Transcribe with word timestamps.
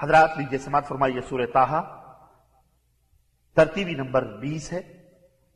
حضرات 0.00 0.30
لیجیے 0.36 0.58
سماعت 0.58 0.88
فرمائیے، 0.88 1.20
سورہ 1.20 1.46
تاہا 1.52 2.02
ترتیبی 3.54 3.94
نمبر 3.94 4.38
بیس 4.38 4.72
ہے۔ 4.72 4.80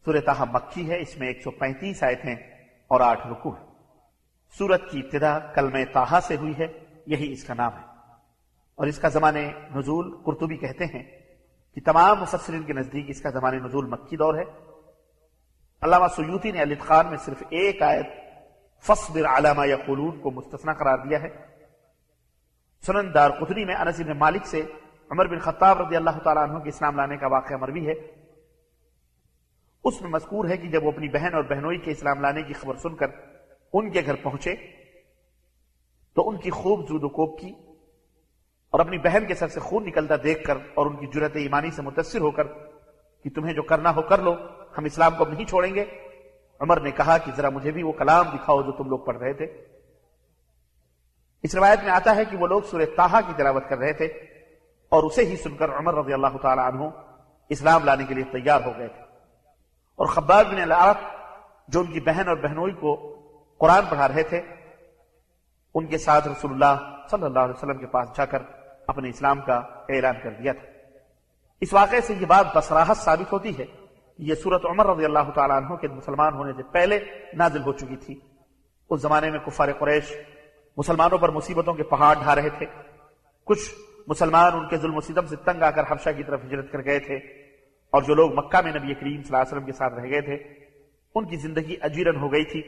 سورہ 0.05 0.21
تاہا 0.27 0.45
مکی 0.45 0.91
ہے، 0.91 1.01
اس 1.01 1.19
میں 1.19 1.29
ایک 1.29 1.43
سو 1.43 1.51
پینتیس 1.51 2.03
آئے 2.03 2.15
تھے 2.15 2.33
اور 2.89 3.01
آٹھ 3.01 3.27
رکو 3.27 3.57
ہے 3.57 3.65
سورت 4.59 4.91
کی 4.91 5.01
ابتدا 5.01 5.39
کلم 5.39 5.77
تاہا 5.93 6.21
سے 6.21 6.37
ہوئی 6.37 6.59
ہے، 6.59 6.67
یہی 7.07 7.33
اس 7.33 7.45
کا 7.45 7.55
نام 7.55 7.73
ہے۔ 7.73 7.85
اور 8.75 8.87
اس 8.87 8.99
کا 8.99 9.09
زمانے 9.09 9.53
نزول 9.77 10.17
قرطبی 10.25 10.57
کہتے 10.57 10.85
ہیں 10.85 11.03
کہ 11.75 11.81
تمام 11.85 12.21
مفسرین 12.21 12.63
کے 12.63 12.73
نزدیک 12.73 13.05
اس 13.09 13.21
کا 13.21 13.31
زمانے 13.31 13.59
نزول 13.59 13.87
مکی 13.87 14.17
دور 14.17 14.35
ہے۔ 14.35 14.45
علامہ 15.83 16.07
سیوتی 16.17 16.51
نے 16.51 16.63
علی 16.63 16.75
خان 16.75 17.07
میں 17.07 17.17
صرف 17.17 17.43
ایک 17.51 17.83
آیت 17.83 18.07
فصبر 18.81 19.25
علامہ 19.25 19.67
یا 19.67 19.77
قلون 19.87 20.21
کو 20.21 20.31
مستثنا 20.31 20.73
قرار 20.73 20.99
دیا 20.99 21.23
ہے۔ 21.23 21.50
سنن 22.87 23.15
دار 23.15 23.31
قطنی 23.31 23.65
میں 23.65 23.75
انس 23.75 24.01
بن 24.01 24.19
مالک 24.19 24.47
سے 24.47 24.63
عمر 25.11 25.27
بن 25.27 25.39
خطاب 25.39 25.81
رضی 25.81 25.97
اللہ 25.97 26.19
تعالیٰ 26.25 26.51
عنہ 26.51 26.59
کے 26.59 26.69
اسلام 26.69 26.97
لانے 26.97 27.17
کا 27.17 27.27
واقعہ 27.27 27.57
مروی 27.57 27.87
ہے۔ 27.89 27.93
اس 29.85 30.01
میں 30.01 30.11
مذکور 30.11 30.49
ہے 30.49 30.57
کہ 30.57 30.69
جب 30.69 30.85
وہ 30.85 30.93
اپنی 30.93 31.09
بہن 31.09 31.35
اور 31.35 31.43
بہنوئی 31.43 31.79
کے 31.79 31.91
اسلام 31.91 32.21
لانے 32.21 32.43
کی 32.43 32.53
خبر 32.53 32.77
سن 32.77 32.97
کر 32.97 33.07
ان 33.73 33.91
کے 33.91 34.03
گھر 34.07 34.15
پہنچے 34.15 34.55
تو 36.15 36.29
ان 36.29 36.37
کی 36.37 36.51
خوب 36.51 36.89
زود 36.89 37.03
و 37.03 37.09
کوب 37.09 37.41
کی 37.41 37.53
اور 38.71 38.81
اپنی 38.81 38.99
بہن 38.99 39.27
کے 39.27 39.35
سر 39.35 39.49
سے 39.49 39.61
خون 39.61 39.87
نکلتا 39.87 40.15
دیکھ 40.25 40.45
کر 40.45 40.59
اور 40.75 40.87
ان 40.87 40.97
کی 40.97 41.07
جرت 41.07 41.37
ایمانی 41.37 41.71
سے 41.71 41.83
متاثر 41.83 42.21
ہو 42.21 42.31
کر 42.31 42.47
کہ 43.23 43.31
تمہیں 43.35 43.55
جو 43.55 43.63
کرنا 43.63 43.95
ہو 43.97 44.03
کر 44.03 44.19
لو، 44.19 44.35
ہم 44.79 44.85
اسلام 44.85 45.15
کو 45.19 45.25
نہیں 45.25 45.45
چھوڑیں 45.45 45.75
گے۔ 45.75 45.85
عمر 46.61 46.81
نے 46.81 46.91
کہا 46.91 47.19
کہ 47.19 47.33
ذرا 47.37 47.49
مجھے 47.49 47.71
بھی 47.71 47.83
وہ 47.83 47.93
کلام 47.93 48.37
دکھاؤ 48.37 48.63
جو 48.63 48.73
تم 48.73 48.89
لوگ 48.89 48.99
پڑھ 48.99 49.19
رہے 49.19 49.33
تھے۔ 49.33 49.80
اس 51.43 51.55
روایت 51.55 51.81
میں 51.83 51.91
آتا 51.91 52.17
ہے 52.17 52.25
کہ 52.25 52.37
وہ 52.37 52.47
لوگ 52.47 52.63
سورہ 52.63 52.83
تاہا 52.97 53.21
کی 53.21 53.33
تلاوت 53.37 53.69
کر 53.69 53.79
رہے 53.79 53.93
تھے 53.93 54.05
اور 54.89 55.03
اسے 55.03 55.25
ہی 55.25 55.37
سن 55.37 55.57
کر 55.57 55.79
عمر 55.79 55.95
رضی 55.95 56.13
اللہ 56.13 56.37
تعالی 56.43 56.63
عنہ 56.67 56.85
اسلام 57.49 57.85
لانے 57.85 58.05
کے 58.05 58.15
لیے 58.15 58.25
تیار 58.25 58.61
ہو 58.67 58.73
گئے 58.79 58.89
تھے۔ 58.89 59.03
اور 59.97 60.07
خباب 60.07 60.47
بن 60.47 60.61
العرب 60.61 60.97
جو 61.69 61.81
ان 61.81 61.87
کی 61.87 62.01
بہن 62.01 62.29
اور 62.29 62.37
بہنوئی 62.37 62.73
کو 62.73 63.17
قرآن 63.59 63.85
پڑھا 63.91 64.09
رہے 64.09 64.23
تھے، 64.23 64.41
ان 65.75 65.87
کے 65.87 65.99
ساتھ 65.99 66.29
رسول 66.29 66.53
اللہ 66.53 66.75
صلی 67.11 67.25
اللہ 67.25 67.39
علیہ 67.39 67.55
وسلم 67.55 67.79
کے 67.79 67.87
پاس 67.87 68.09
جا 68.17 68.25
کر 68.25 68.43
اپنے 68.87 69.09
اسلام 69.09 69.41
کا 69.41 69.55
اعلان 69.89 70.15
کر 70.23 70.31
دیا 70.31 70.53
تھا۔ 70.53 70.67
اس 71.61 71.73
واقعے 71.73 72.01
سے 72.01 72.15
یہ 72.15 72.27
بات 72.27 72.57
بصراحت 72.57 72.97
ثابت 72.97 73.33
ہوتی 73.33 73.59
ہے 73.59 73.65
یہ 74.19 74.35
صورت 74.35 74.65
عمر 74.65 74.87
رضی 74.87 75.05
اللہ 75.05 75.31
تعالیٰ 75.35 75.57
عنہ 75.57 75.75
کے 75.75 75.89
مسلمان 75.89 76.35
ہونے 76.35 76.53
سے 76.53 76.63
پہلے 76.63 76.99
نازل 77.35 77.63
ہو 77.63 77.73
چکی 77.73 77.97
تھی۔ 77.97 78.21
اس 78.91 79.01
زمانے 79.01 79.31
میں 79.31 79.39
کفار 79.39 79.69
قریش 79.79 80.13
مسلمانوں 80.77 81.19
پر 81.19 81.29
مصیبتوں 81.29 81.75
کے 81.75 81.83
پہاڑ 81.83 82.15
ڈھا 82.15 82.35
رہے 82.35 82.49
تھے۔ 82.49 82.67
کچھ 83.45 83.75
مسلمان 84.07 84.53
ان 84.55 84.69
کے 84.69 84.77
ظلم 84.77 84.97
و 84.97 85.01
ستم 85.01 85.27
سے 85.27 85.37
تنگ 85.37 85.63
آ 85.63 85.71
کر 85.71 85.83
حبشہ 85.89 86.11
کی 86.17 86.23
طرف 86.23 86.45
ہجرت 86.45 86.73
کر 86.73 86.85
گئے 86.85 86.99
تھے۔ 86.99 87.17
اور 87.91 88.03
جو 88.03 88.15
لوگ 88.15 88.35
مکہ 88.35 88.61
میں 88.65 88.73
نبی 88.73 88.95
کریم 88.95 89.23
صلی 89.23 89.27
اللہ 89.27 89.37
علیہ 89.37 89.47
وسلم 89.47 89.65
کے 89.65 89.73
ساتھ 89.73 89.95
رہ 89.95 90.11
گئے 90.11 90.21
تھے، 90.21 90.35
ان 91.15 91.25
کی 91.25 91.37
زندگی 91.37 91.77
اجیرن 91.81 92.17
ہو 92.17 92.33
گئی 92.33 92.45
تھی۔ 92.45 92.63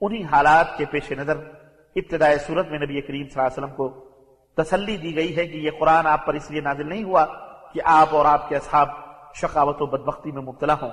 انہی 0.00 0.22
حالات 0.22 0.78
کے 0.78 0.84
پیش 0.84 1.12
نظر 1.12 1.36
ابتدائے 1.96 2.38
صورت 2.38 2.68
میں 2.68 2.78
نبی 2.78 3.00
کریم 3.00 3.28
صلی 3.28 3.42
اللہ 3.42 3.48
علیہ 3.48 3.64
وسلم 3.64 3.76
کو 3.76 4.06
تسلی 4.54 4.96
دی 4.96 5.16
گئی 5.16 5.36
ہے 5.36 5.46
کہ 5.46 5.56
یہ 5.56 5.70
قرآن 5.78 6.06
آپ 6.06 6.26
پر 6.26 6.34
اس 6.34 6.50
لیے 6.50 6.60
نازل 6.60 6.88
نہیں 6.88 7.04
ہوا 7.04 7.26
کہ 7.72 7.80
آپ 7.84 8.08
اور 8.10 8.24
آپ 8.24 8.48
کے 8.48 8.56
اصحاب 8.56 8.88
شقاوت 9.34 9.82
و 9.82 9.86
بدبختی 9.86 10.32
میں 10.32 10.42
مبتلا 10.42 10.74
ہوں۔ 10.82 10.90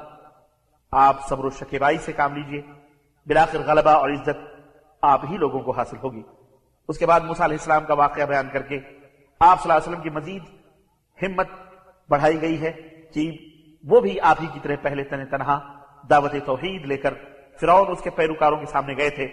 آپ 0.91 1.27
صبر 1.29 1.45
و 1.45 1.49
شکیبائی 1.49 1.97
سے 1.97 2.11
کام 2.11 2.35
لیجیے۔ 2.35 2.61
بلاخر 3.25 3.59
غلبہ 3.65 3.89
اور 3.89 4.09
عزت 4.09 4.63
آپ 5.01 5.21
ہی 5.29 5.37
لوگوں 5.37 5.59
کو 5.59 5.71
حاصل 5.71 5.97
ہوگی۔ 6.03 6.23
اس 6.87 6.97
کے 6.97 7.05
بعد 7.05 7.19
موسیٰ 7.19 7.45
علیہ 7.45 7.57
السلام 7.59 7.85
کا 7.85 7.93
واقعہ 7.93 8.25
بیان 8.25 8.49
کر 8.53 8.61
کے 8.61 8.79
آپ 9.39 9.61
صلی 9.61 9.71
اللہ 9.71 9.83
علیہ 9.83 9.89
وسلم 9.89 10.01
کی 10.01 10.09
مزید 10.09 10.43
ہمت 11.21 11.47
بڑھائی 12.09 12.41
گئی 12.41 12.61
ہے 12.61 12.71
کہ 13.13 13.31
وہ 13.83 13.99
بھی 13.99 14.21
آپ 14.21 14.37
ہی 14.41 14.47
کی 14.53 14.59
طرح 14.63 14.75
پہلے 14.81 15.03
تن 15.03 15.25
تنہا 15.25 15.59
دعوت 16.09 16.31
توحید 16.45 16.85
لے 16.85 16.97
کر 16.97 17.13
فرعون 17.61 17.85
اس 17.89 18.01
کے 18.01 18.09
پیروکاروں 18.09 18.57
کے 18.57 18.65
سامنے 18.65 18.93
گئے 18.97 19.09
تھے۔ 19.09 19.27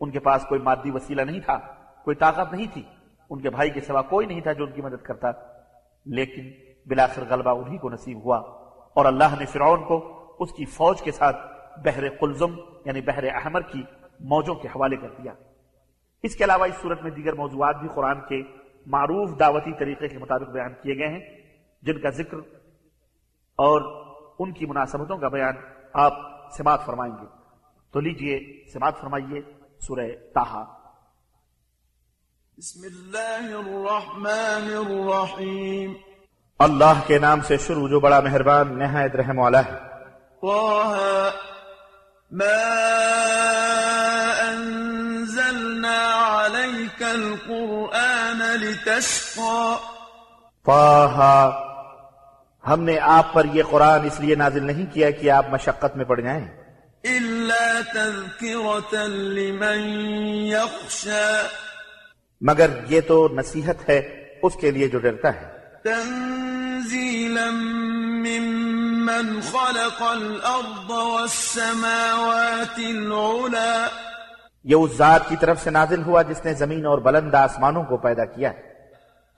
ان 0.00 0.10
کے 0.10 0.18
پاس 0.18 0.46
کوئی 0.48 0.60
مادی 0.60 0.90
وسیلہ 0.90 1.22
نہیں 1.22 1.40
تھا، 1.40 1.58
کوئی 2.04 2.16
طاقت 2.16 2.52
نہیں 2.52 2.66
تھی۔ 2.72 2.82
ان 3.30 3.40
کے 3.40 3.50
بھائی 3.50 3.70
کے 3.70 3.80
سوا 3.80 4.02
کوئی 4.02 4.26
نہیں 4.26 4.40
تھا 4.40 4.52
جو 4.52 4.64
ان 4.64 4.72
کی 4.72 4.82
مدد 4.82 5.02
کرتا۔ 5.02 5.28
لیکن 6.06 6.50
بلاخر 6.86 7.22
غلبہ 7.28 7.50
انہی 7.50 7.78
کو 7.78 7.90
نصیب 7.90 8.24
ہوا 8.24 8.36
اور 8.94 9.04
اللہ 9.04 9.38
نے 9.38 9.46
فرعون 9.46 9.84
کو 9.84 10.26
اس 10.38 10.52
کی 10.52 10.64
فوج 10.64 11.02
کے 11.02 11.12
ساتھ 11.12 11.36
بحر 11.84 12.08
قلزم 12.20 12.56
یعنی 12.84 13.00
بحر 13.00 13.24
احمر 13.24 13.60
کی 13.60 13.82
موجوں 14.20 14.54
کے 14.54 14.68
حوالے 14.68 14.96
کر 14.96 15.08
دیا۔ 15.08 15.32
اس 16.24 16.36
کے 16.36 16.44
علاوہ 16.44 16.64
اس 16.64 16.74
صورت 16.82 17.02
میں 17.02 17.10
دیگر 17.10 17.32
موضوعات 17.32 17.76
بھی 17.76 17.88
قرآن 17.94 18.20
کے 18.20 18.42
معروف 18.86 19.40
دعوتی 19.40 19.72
طریقے 19.78 20.08
کے 20.08 20.18
مطابق 20.18 20.48
بیان 20.50 20.74
کیے 20.82 20.94
گئے 20.98 21.08
ہیں 21.08 21.20
جن 21.82 22.00
کا 22.00 22.10
ذکر 22.10 22.36
اور 23.56 23.80
ان 24.38 24.52
کی 24.52 24.66
مناسبتوں 24.66 25.18
کا 25.18 25.28
بیان 25.28 25.54
آپ 25.92 26.12
سماعت 26.56 26.86
فرمائیں 26.86 27.12
گے۔ 27.12 27.26
تو 27.92 28.00
لیجیے 28.00 28.64
سماعت 28.72 29.00
فرمائیے 29.00 29.40
سورہ 29.80 30.10
تاہا 30.34 30.64
بسم 32.58 32.80
اللہ 32.84 33.56
الرحمن 33.56 34.68
الرحیم۔ 34.88 35.92
اللہ 36.58 37.00
کے 37.06 37.18
نام 37.18 37.40
سے 37.40 37.56
شروع 37.56 37.88
جو 37.88 38.00
بڑا 38.00 38.20
مہربان 38.20 38.78
نہایت 38.78 39.16
رحم 39.16 39.38
والا 39.38 39.64
ہے۔ 39.64 39.78
طه 40.42 40.98
ما 42.30 43.83
القرآن 47.14 48.38
لتشقى. 48.38 49.74
طاہا 50.66 51.60
ہم 52.66 52.82
نے 52.82 52.98
آپ 52.98 53.34
پر 53.34 53.44
یہ 53.44 53.62
قرآن 53.70 54.06
اس 54.06 54.20
لیے 54.20 54.34
نازل 54.34 54.64
نہیں 54.64 54.94
کیا 54.94 55.10
کہ 55.10 55.30
آپ 55.30 55.50
مشقت 55.50 55.96
میں 55.96 56.04
پڑ 56.04 56.20
جائیں۔ 56.20 56.48
إلا 57.04 57.80
تذكرة 57.94 59.06
لمن 59.06 60.46
يخشى. 60.46 61.42
مگر 62.40 62.70
یہ 62.88 63.00
تو 63.00 63.28
نصیحت 63.28 63.88
ہے 63.88 64.24
اس 64.42 64.52
کے 64.60 64.70
لیے 64.70 64.88
جو 64.88 64.98
ڈرتا 64.98 65.34
ہے۔ 65.34 65.48
تنزيلا 65.84 67.50
ممن 68.24 69.40
خلق 69.40 70.02
والسماوات 70.02 72.80
یہ 74.64 74.74
اس 74.74 74.96
ذات 74.96 75.28
کی 75.28 75.36
طرف 75.36 75.62
سے 75.62 75.70
نازل 75.70 76.02
ہوا 76.02 76.22
جس 76.22 76.44
نے 76.44 76.54
زمین 76.54 76.86
اور 76.86 76.98
بلند 76.98 77.34
آسمانوں 77.34 77.84
کو 77.84 77.96
پیدا 77.96 78.24
کیا 78.24 78.50
ہے۔ 78.50 78.74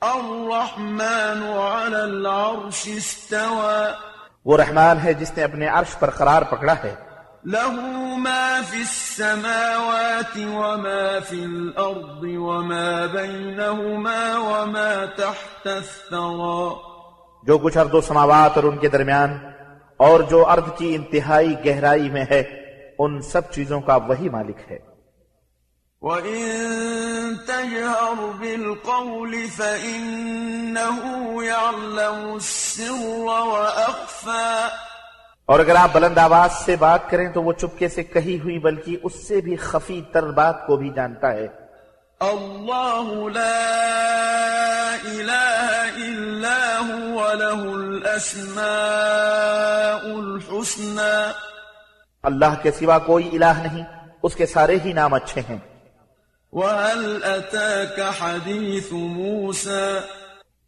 الرحمن 0.01 1.59
على 1.59 1.97
العرش 1.97 2.89
استوى۔ 2.97 3.91
وہ 4.45 4.57
رحمان 4.57 4.97
ہے 5.05 5.15
جس 5.15 5.33
نے 5.37 5.45
اپنے 5.45 5.67
عرش 5.67 5.99
پر 5.99 6.11
قرار 6.11 6.43
پکڑا 6.43 6.75
ہے۔ 6.85 6.95
له 7.47 7.83
ما 8.17 8.61
في 8.71 8.77
السماوات 8.77 10.39
وما 10.55 11.19
في 11.29 11.45
الأرض 11.45 12.25
وما 12.25 13.07
بينهما 13.13 14.39
وما 14.39 15.05
تحت 15.17 15.67
الثرى۔ 15.67 16.75
جو 17.43 17.59
کچھ 17.59 17.79
ارد 17.79 17.95
و 17.95 18.01
سماوات 18.01 18.57
اور 18.57 18.65
ان 18.65 18.79
کے 18.79 18.89
درمیان 18.89 19.39
اور 19.97 20.21
جو 20.21 20.51
ارض 20.51 20.79
کی 20.79 20.95
انتہائی 20.95 21.55
گہرائی 21.67 22.11
میں 22.11 22.25
ہے 22.31 22.43
ان 22.99 23.21
سب 23.21 23.51
چیزوں 23.51 23.81
کا 23.81 23.97
وہی 23.97 24.29
مالک 24.29 24.57
ہے۔ 24.71 24.86
وَإِن 26.03 26.41
تَجْهَرْ 27.47 28.33
بِالْقَوْلِ 28.39 29.49
فَإِنَّهُ 29.57 31.03
يَعْلَمُ 31.43 32.33
السِّرَّ 32.33 33.27
وَأَخْفَى 33.27 34.69
اور 35.47 35.61
اگر 35.61 35.77
آپ 35.77 35.89
بلند 35.93 36.19
آواز 36.19 36.53
سے 36.53 36.77
بات 36.77 37.11
کریں 37.11 37.33
تو 37.33 37.43
وہ 37.43 37.53
چپکے 37.53 37.89
سے 37.89 38.03
کہی 38.03 38.41
ہوئی 38.41 38.59
بلکہ 38.59 38.97
اس 39.03 39.29
سے 39.29 39.41
بھی 39.41 39.57
خفی 39.57 40.03
تر 40.13 40.23
بات 40.23 40.67
کو 40.67 40.77
بھی 40.77 40.91
جانتا 40.91 41.33
ہے۔ 41.33 41.47
الله 42.21 43.29
لا 43.31 43.77
إله 45.05 45.87
إلا 45.97 46.59
هو 46.91 47.33
له 47.33 47.73
الأسماء 47.73 48.67
الحسنى 50.05 51.31
اللہ 52.23 52.63
کے 52.63 52.71
سوا 52.71 52.99
کوئی 52.99 53.29
الہ 53.33 53.61
نہیں 53.63 53.85
اس 54.23 54.35
کے 54.35 54.47
سارے 54.47 54.79
ہی 54.85 54.93
نام 54.93 55.15
اچھے 55.15 55.41
ہیں۔ 55.49 55.76
وهل 56.57 57.25
أتاك 57.25 58.01
حديث 58.01 58.93
موسى؟ 58.93 60.01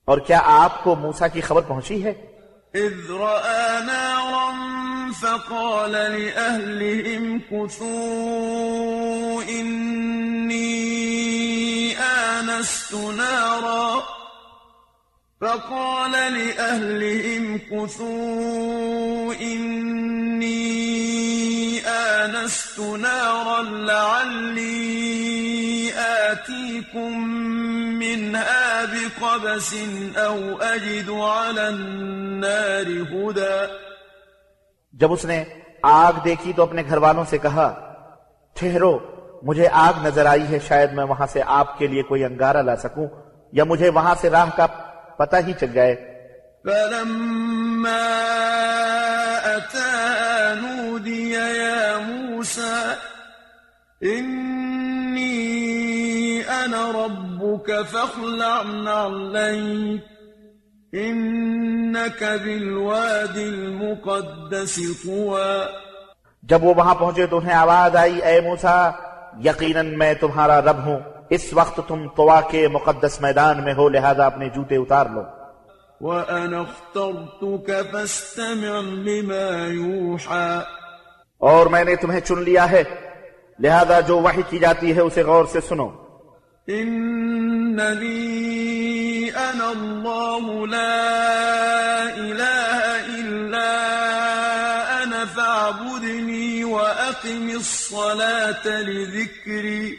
اور 0.04 0.18
کیا 0.18 0.40
آپ 0.44 0.84
کو 0.84 0.94
موسیٰ 0.94 1.28
کی 1.32 1.40
خبر 1.40 1.62
پہنچی 1.62 2.04
ہے؟ 2.04 2.12
إذ 2.74 2.92
رأى 3.10 3.84
نارا 3.86 4.52
فقال 5.20 5.92
لأهلهم 5.92 7.40
كثوا 7.50 9.42
إني 9.42 10.74
آنست 11.96 12.94
نارا. 12.94 14.02
فقال 15.40 16.10
لأهلهم 16.10 17.58
كثوا 17.58 19.34
إني 19.40 20.58
آنست 21.86 22.78
نارا 22.78 23.62
لعلي 23.62 25.37
آتيكم 26.48 27.28
منها 27.98 28.84
بقبس 28.84 29.74
أو 30.16 30.38
أجد 30.62 31.10
على 31.10 31.68
النار 31.68 32.88
هدى. 33.12 33.66
جب 34.92 35.12
اس 35.12 35.24
نے 35.24 35.44
آگ 35.82 36.12
دیکھی 36.24 36.52
تو 36.52 36.62
اپنے 36.62 36.82
گھر 36.88 36.96
والوں 36.96 37.24
سے 37.30 37.38
کہا 37.38 37.94
ٹھہرو 38.54 38.98
مجھے 39.42 39.68
آگ 39.72 39.92
نظر 40.06 40.26
آئی 40.26 40.44
ہے 40.50 40.58
شاید 40.68 40.92
میں 40.92 41.04
وہاں 41.04 41.26
سے 41.32 41.42
آپ 41.46 41.78
کے 41.78 41.86
لیے 41.86 42.02
کوئی 42.02 42.24
انگارہ 42.24 42.62
لا 42.62 42.76
سکوں 42.76 43.08
یا 43.52 43.64
مجھے 43.64 43.88
وہاں 43.88 44.14
سے 44.20 44.30
راہ 44.30 44.50
کا 44.56 44.66
پتہ 45.18 45.36
ہی 45.46 45.52
چل 45.60 45.72
جائے۔ 45.72 46.14
فلما 46.64 48.02
أتاها 49.44 50.54
نودي 50.54 51.32
يا 51.32 51.98
موسى 51.98 52.94
أنا 56.66 56.92
ربك 56.92 57.70
فاخلع 57.90 58.62
نعليك 58.62 60.04
إنك 60.94 62.22
بالواد 62.22 63.36
المقدس 63.36 64.74
طوى. 64.74 65.64
جب 66.42 66.64
وہ 66.64 66.74
وہاں 66.76 66.94
پہنچے 66.94 67.26
تو 67.26 67.38
انہیں 67.38 67.52
آواز 67.52 67.96
آئی 67.96 68.18
اے 68.18 68.40
موسا 68.40 68.90
یقیناً 69.44 69.98
میں 69.98 70.14
تمہارا 70.14 70.60
رب 70.60 70.76
ہوں۔ 70.84 70.98
اس 71.30 71.48
وقت 71.52 71.80
تم 71.86 72.08
توا 72.08 72.40
کے 72.40 72.68
مقدس 72.68 73.20
میدان 73.20 73.64
میں 73.64 73.74
ہو 73.74 73.88
لہذا 73.88 74.26
اپنے 74.26 74.48
جوتے 74.48 74.76
اتار 74.76 75.06
لو۔ 75.06 75.22
وأنا 76.00 76.60
اخترتك 76.60 77.70
فاستمع 77.92 78.80
لما 78.80 79.66
يوحى. 79.68 80.58
اور 81.38 81.66
میں 81.66 81.84
نے 81.84 81.96
تمہیں 81.96 82.20
چن 82.20 82.42
لیا 82.42 82.70
ہے 82.70 82.84
لہذا 83.58 84.00
جو 84.00 84.18
وحی 84.18 84.42
کی 84.48 84.58
جاتی 84.58 84.96
ہے 84.96 85.00
اسے 85.00 85.22
غور 85.22 85.44
سے 85.44 85.60
سنو۔ 85.60 86.07
إنني 86.70 88.18
أنا 89.30 89.72
الله 89.72 90.66
لا 90.66 92.16
إله 92.16 92.78
إلا 93.20 93.72
أنا 95.02 95.24
فاعبدني 95.24 96.64
وأقم 96.64 97.50
الصلاة 97.50 98.66
لذكري. 98.66 99.98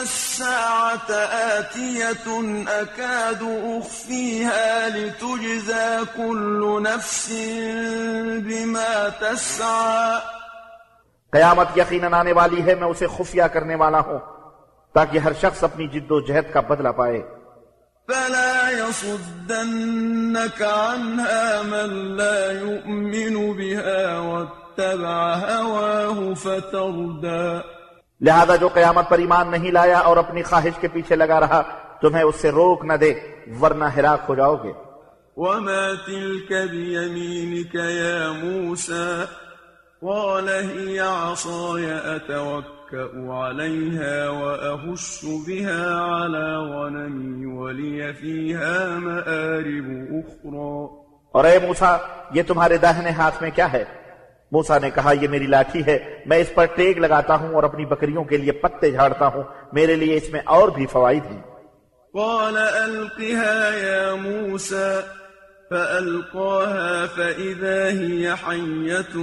الساعة 0.00 1.10
آتية 1.58 2.26
أكاد 2.66 3.42
أخفيها 3.78 4.88
لتجزى 4.88 6.04
كل 6.16 6.82
نفس 6.82 7.32
بما 8.44 9.08
تسعى. 9.20 10.18
قیامت 11.32 11.78
یقیناً 11.78 12.12
آنے 12.14 12.32
والی 12.32 12.66
ہے 12.66 12.74
میں 12.74 12.88
اسے 12.88 13.06
خفیہ 13.06 13.42
کرنے 13.42 13.74
والا 13.74 14.00
ہوں 14.00 14.18
تاکہ 14.94 15.18
ہر 15.18 15.32
شخص 15.40 15.64
اپنی 15.64 15.88
جد 15.88 16.10
و 16.10 16.20
جہد 16.20 16.52
کا 16.52 16.60
بدلہ 16.60 16.88
پائے۔ 16.88 17.22
فلا 18.08 18.70
يصدنك 18.70 20.62
عنها 20.62 21.62
من 21.62 21.90
لا 22.16 22.52
يؤمن 22.52 23.34
بها 23.52 24.18
واتبع 24.18 25.34
هواه 25.34 26.34
فتردى. 26.34 27.77
لہذا 28.20 28.56
جو 28.56 28.68
قیامت 28.68 29.08
پر 29.08 29.18
ایمان 29.18 29.50
نہیں 29.50 29.70
لایا 29.70 29.98
اور 29.98 30.16
اپنی 30.16 30.42
خواہش 30.42 30.78
کے 30.80 30.88
پیچھے 30.88 31.16
لگا 31.16 31.40
رہا 31.40 31.62
تمہیں 32.00 32.22
اس 32.22 32.36
سے 32.36 32.50
روک 32.50 32.84
نہ 32.84 32.92
دے 32.92 33.14
ورنہ 33.60 33.84
ہلاک 33.96 34.20
ہو 34.28 34.34
جاؤ 34.34 34.56
گے۔ 34.56 34.72
وما 35.36 35.92
تلك 36.06 36.52
بيمينك 36.70 37.74
يا 37.74 38.32
موسى؟ 38.32 39.24
قال 40.02 40.48
هي 40.48 40.98
عصاي 40.98 41.86
أتوكأ 42.16 43.30
عليها 43.30 44.28
وأهش 44.28 45.24
بها 45.24 46.00
على 46.00 46.56
غنمي 46.56 47.44
ولي 47.44 48.12
فيها 48.12 48.98
مآرب 48.98 50.08
أخرى۔ 50.08 50.86
اور 51.32 51.44
اے 51.44 51.58
موسا 51.66 51.96
یہ 52.30 52.42
تمہارے 52.46 52.76
داہنے 52.76 53.10
ہاتھ 53.10 53.42
میں 53.42 53.50
کیا 53.54 53.72
ہے؟ 53.72 53.84
موسا 54.52 54.78
نے 54.78 54.90
کہا 54.90 55.12
یہ 55.12 55.28
میری 55.28 55.46
لاٹھی 55.46 55.86
ہے 55.86 56.18
میں 56.26 56.38
اس 56.38 56.54
پر 56.54 56.64
ٹیک 56.64 56.98
لگاتا 56.98 57.34
ہوں 57.34 57.54
اور 57.54 57.62
اپنی 57.62 57.84
بکریوں 57.84 58.24
کے 58.24 58.36
لیے 58.36 58.52
پتے 58.52 58.90
جھاڑتا 58.90 59.26
ہوں 59.26 59.42
میرے 59.72 59.94
لیے 59.94 60.16
اس 60.16 60.30
میں 60.32 60.40
اور 60.44 60.68
بھی 60.68 60.86
فوائد 60.86 61.26
ہیں. 61.26 61.42
قال 62.14 62.56
ألقها 62.56 63.76
يا 63.82 64.14
موسى 64.14 65.00
فألقاها 65.70 67.06
فإذا 67.16 67.88
هي 68.00 68.30
حية 68.46 69.14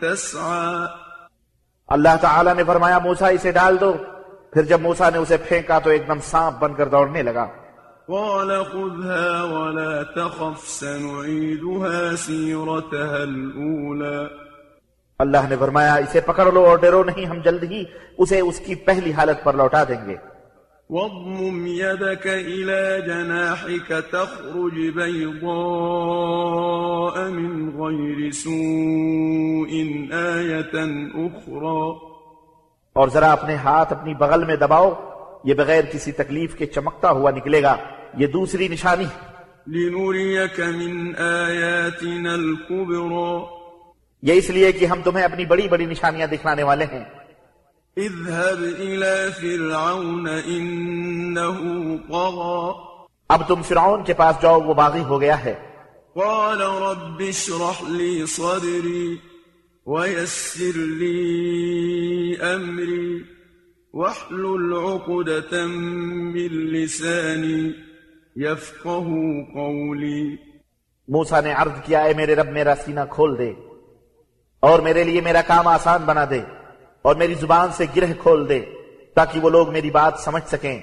تسعى 0.00 0.86
اللہ 1.88 2.16
تعالیٰ 2.20 2.54
نے 2.54 2.64
فرمایا 2.64 2.98
موسا 2.98 3.28
اسے 3.28 3.52
ڈال 3.52 3.80
دو. 3.80 3.92
پھر 4.52 4.62
جب 4.62 4.80
موسا 4.80 5.10
نے 5.10 5.18
اسے 5.18 5.36
پھینکا 5.36 5.78
تو 5.78 5.90
ایک 5.90 6.08
دم 6.08 6.18
سانپ 6.20 6.58
بن 6.58 6.74
کر 6.74 6.88
دوڑنے 6.88 7.22
لگا۔ 7.22 7.46
قال 8.08 8.64
خذها 8.64 9.42
ولا 9.42 10.02
تخف 10.02 10.68
سنعيدها 10.68 12.16
سيرتها 12.16 13.22
الأولى. 13.22 14.26
اللہ 15.18 15.36
نے 15.48 15.56
فرمایا 15.56 15.94
اسے 15.94 16.20
پکڑ 16.20 16.52
لو 16.52 16.66
اور 16.66 16.78
ڈرو 16.78 17.04
نہیں 17.04 17.26
ہم 17.26 17.40
جلد 17.40 17.62
ہی 17.62 17.84
اسے 18.18 18.40
اس 18.40 18.58
کی 18.58 18.74
پہلی 18.74 19.12
حالت 19.12 19.44
پر 19.44 19.54
لوٹا 19.54 19.84
دیں 19.84 20.08
گے۔ 20.08 20.16
واضمم 20.90 21.66
يدك 21.66 22.26
إلى 22.26 23.06
جناحك 23.06 23.92
تخرج 24.10 24.90
بيضاء 24.94 27.30
من 27.30 27.80
غير 27.80 28.30
سوء 28.30 29.70
آية 30.36 31.12
أخرى. 31.12 31.90
اور 32.92 33.08
ذرا 33.08 33.32
اپنے 33.32 33.54
ہاتھ 33.54 33.92
اپنی 33.92 34.14
بغل 34.14 34.44
میں 34.44 34.56
دباؤ 34.56 34.90
یہ 35.44 35.54
بغیر 35.54 35.84
کسی 35.92 36.12
تکلیف 36.12 36.54
کے 36.54 36.66
چمکتا 36.66 37.10
ہوا 37.10 37.30
نکلے 37.30 37.62
گا۔ 37.62 37.76
یہ 38.18 38.26
دوسری 38.26 38.68
نشانی 38.68 39.04
لنريك 39.66 40.60
من 40.60 41.12
آياتنا 41.16 42.32
الكبرى 42.32 43.44
یہ 44.22 44.32
اس 44.32 44.50
لیے 44.50 44.72
کہ 44.72 44.86
ہم 44.86 45.02
تمہیں 45.02 45.24
اپنی 45.24 45.44
بڑی 45.44 45.68
بڑی 45.68 45.86
نشانیاں 45.86 46.26
دکھلانے 46.26 46.62
والے 46.62 46.84
ہیں۔ 46.92 47.04
اذهب 47.96 48.64
إلى 48.78 49.30
فرعون 49.40 50.26
إنه 50.46 51.54
طغى۔ 52.08 52.72
اب 53.28 53.48
تم 53.48 53.62
فرعون 53.62 54.04
کے 54.04 54.14
پاس 54.14 54.36
جاؤ 54.42 54.60
وہ 54.60 54.74
باغی 54.74 55.02
ہو 55.02 55.20
گیا 55.20 55.44
ہے۔ 55.44 55.54
قال 56.14 56.60
رب 56.60 57.22
اشرح 57.28 57.90
لي 57.90 58.24
صدري 58.26 59.14
ويسر 59.86 60.78
لي 60.78 62.34
أمري 62.54 63.18
واحلل 63.94 64.72
عقدة 64.72 65.66
من 66.32 66.72
لساني 66.72 67.87
يفقه 68.40 69.06
قولي 69.54 70.38
موسا 71.08 71.40
نے 71.40 71.52
عرض 71.52 71.80
کیا 71.84 72.00
اے 72.04 72.12
میرے 72.16 72.34
رب 72.34 72.50
میرا 72.52 72.74
سینہ 72.84 73.00
کھول 73.10 73.38
دے 73.38 73.50
اور 74.62 74.80
میرے 74.86 75.04
لیے 75.04 75.20
میرا 75.20 75.42
کام 75.46 75.66
آسان 75.68 76.04
بنا 76.06 76.24
دے 76.30 76.40
اور 77.04 77.16
میری 77.16 77.34
زبان 77.40 77.72
سے 77.76 77.84
گرہ 77.96 78.12
کھول 78.22 78.48
دے 78.48 78.60
تاکہ 79.14 79.40
وہ 79.40 79.50
لوگ 79.50 79.72
میری 79.72 79.90
بات 79.90 80.20
سمجھ 80.24 80.48
سکیں. 80.50 80.80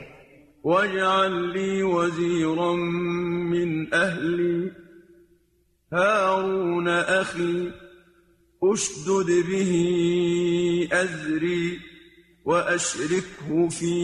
واجعل 0.66 1.34
لي 1.54 1.84
وزيرا 1.84 2.74
من 2.74 3.94
أهلي 3.94 4.72
هارون 5.94 6.88
أخي 6.88 7.72
أشدد 8.64 9.30
به 9.50 9.72
أزري 10.92 11.80
وأشركه 12.46 13.68
في 13.70 13.96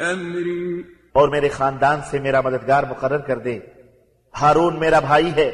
أمري 0.00 0.84
اور 1.12 1.28
میرے 1.28 1.48
خاندان 1.48 2.00
سے 2.10 2.18
میرا 2.18 2.40
مددگار 2.40 2.82
مقرر 2.82 3.18
کر 3.18 3.38
دے۔ 3.38 3.58
ہارون 4.40 4.78
میرا 4.78 5.00
بھائی 5.00 5.30
ہے 5.36 5.52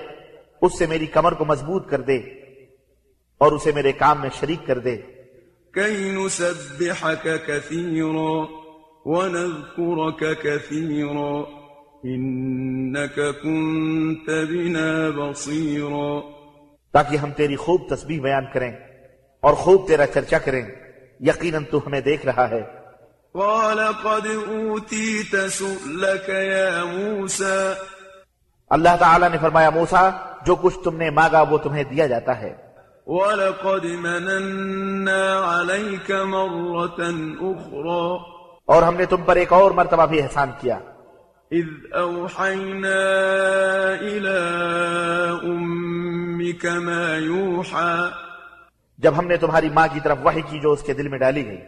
اس 0.63 0.79
سے 0.79 0.87
میری 0.87 1.07
کمر 1.07 1.33
کو 1.33 1.45
مضبوط 1.45 1.89
کر 1.89 2.01
دے 2.01 2.17
اور 3.39 3.53
اسے 3.53 3.73
میرے 3.73 3.93
کام 3.93 4.21
میں 4.21 4.31
شریک 4.41 4.67
کر 4.67 4.79
دے۔ 4.79 4.97
كي 5.73 6.11
نسبحك 6.11 7.27
كثيرا 7.47 8.45
ونذكرك 9.05 10.43
كثيرا 10.43 11.43
إنك 12.07 13.17
كنت 13.43 14.29
بنا 14.29 15.11
بصيرا 15.11 16.21
تاکہ 16.93 17.17
ہم 17.17 17.31
تیری 17.31 17.57
خوب 17.57 17.89
تسبیح 17.91 18.21
بیان 18.21 18.45
کریں 18.53 18.73
اور 19.41 19.55
خوب 19.55 19.89
تیرا 19.89 20.07
چرچا 20.07 20.39
کریں۔ 20.39 20.63
یقیناً 21.21 21.65
تو 21.65 21.81
ہمیں 21.87 22.01
دیکھ 22.01 22.27
رہا 22.27 22.51
ہے۔ 22.51 22.86
قال 23.37 23.81
قد 24.03 24.27
أوتيت 24.49 25.51
سؤلك 25.51 26.31
يا 26.31 26.85
موسى. 26.85 27.73
اللہ 28.71 28.89
تعالیٰ 29.01 29.31
نے 29.31 29.37
فرمایا 29.41 29.71
موسا 29.71 30.11
جو 30.47 30.55
کچھ 30.55 30.79
تم 30.85 30.97
نے 30.97 31.11
مانگا 31.11 31.43
وہ 31.43 31.59
تمہیں 31.59 31.85
دیا 31.85 32.07
جاتا 32.07 32.41
ہے۔ 32.41 32.57
ولقد 33.07 33.85
مننا 33.85 35.53
عليك 35.55 36.11
مرة 36.11 37.13
أخرى. 37.39 38.17
اور 38.67 38.83
ہم 38.83 38.95
نے 38.95 39.05
تم 39.05 39.17
پر 39.17 39.37
ایک 39.37 39.53
اور 39.53 39.71
مرتبہ 39.71 40.07
بھی 40.07 40.23
احسان 40.23 40.51
کیا۔ 40.61 40.79
إذ 41.55 41.97
أوحينا 41.97 42.95
إلى 43.99 44.39
أمك 45.41 46.67
ما 46.67 47.17
يوحى. 47.17 48.09
جب 48.99 49.13
ہم 49.19 49.27
نے 49.27 49.37
تمہاری 49.37 49.69
ماں 49.71 49.89
کی 49.93 50.01
طرف 50.01 50.19
وحی 50.25 50.41
کی 50.41 50.61
جو 50.61 50.73
اس 50.73 50.83
کے 50.83 50.95
دل 50.95 51.09
میں 51.09 51.19
ڈالی 51.19 51.47
گئی۔ 51.47 51.61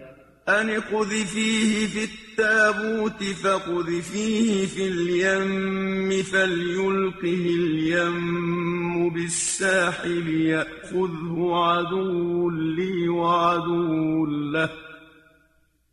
أن 0.48 0.70
اقذفيه 0.70 1.86
في 1.86 2.04
التابوت 2.04 3.22
فاقذفيه 3.22 4.66
في 4.66 4.88
اليم 4.88 6.22
فليلقه 6.22 7.46
اليم 7.60 9.08
بالساحل 9.08 10.28
يأخذه 10.28 11.50
عدو 11.54 12.50
لي 12.50 13.08
وعدو 13.08 14.26
له. 14.26 14.68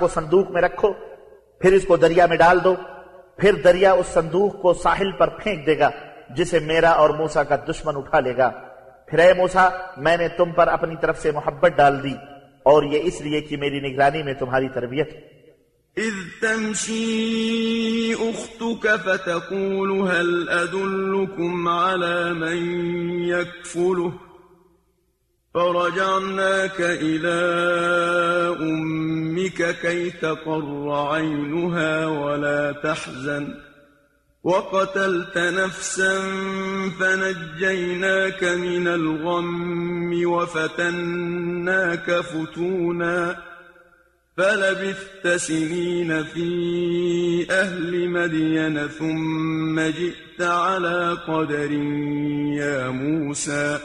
کو 0.00 0.08
صندوق 0.08 0.50
میں 0.50 0.62
رکھو 0.62 0.92
پھر 1.60 1.72
اس 1.72 1.84
کو 1.88 1.96
دریا 1.96 2.26
میں 2.26 2.36
ڈال 2.36 2.64
دو 2.64 2.74
پھر 3.42 3.52
دریا 3.64 3.92
اس 3.92 4.06
صندوق 4.06 4.62
کو 4.62 4.74
ساحل 4.74 5.10
پر 5.18 5.28
پھینک 5.28 5.66
دے 5.66 5.78
گا، 5.78 5.90
جسے 6.30 6.58
میرا 6.58 6.90
اور 6.90 7.10
موسا 7.10 7.42
کا 7.42 7.56
دشمن 7.68 7.96
اٹھا 7.96 8.20
لے 8.20 8.36
گا۔ 8.36 8.50
پھر 9.06 9.18
اے 9.18 9.32
موسا 9.32 9.68
میں 9.96 10.16
نے 10.16 10.28
تم 10.28 10.52
پر 10.52 10.68
اپنی 10.68 10.96
طرف 11.00 11.20
سے 11.22 11.30
محبت 11.30 11.72
ڈال 11.76 12.02
دی، 12.02 12.14
اور 12.62 12.82
یہ 12.82 13.00
اس 13.02 13.20
لیے 13.20 13.40
کہ 13.40 13.56
میری 13.56 13.80
نگرانی 13.80 14.22
میں 14.22 14.34
تمہاری 14.34 14.68
تربیت۔ 14.68 15.12
ہے 15.12 15.20
إذ 15.96 16.18
تمشي 16.40 18.12
أختك 18.18 18.86
فتقول 19.04 19.90
هل 20.10 20.30
أدلكم 20.48 21.68
على 21.68 22.32
من 22.32 22.58
يكفله 23.24 24.31
فرجعناك 25.54 26.80
إلى 26.80 27.38
أمك 28.60 29.76
كي 29.82 30.10
تقر 30.10 30.90
عينها 30.90 32.06
ولا 32.06 32.72
تحزن. 32.72 33.54
وقتلت 34.44 35.38
نفسا 35.38 36.20
فنجيناك 37.00 38.44
من 38.44 38.88
الغم 38.88 40.22
وفتناك 40.24 42.10
فتونا. 42.10 43.36
فلبثت 44.36 45.28
سنين 45.28 46.24
في 46.24 47.46
أهل 47.50 48.08
مدين 48.08 48.88
ثم 48.88 49.80
جئت 49.80 50.40
على 50.40 51.16
قدر 51.28 51.72
يا 52.56 52.88
موسى. 52.88 53.78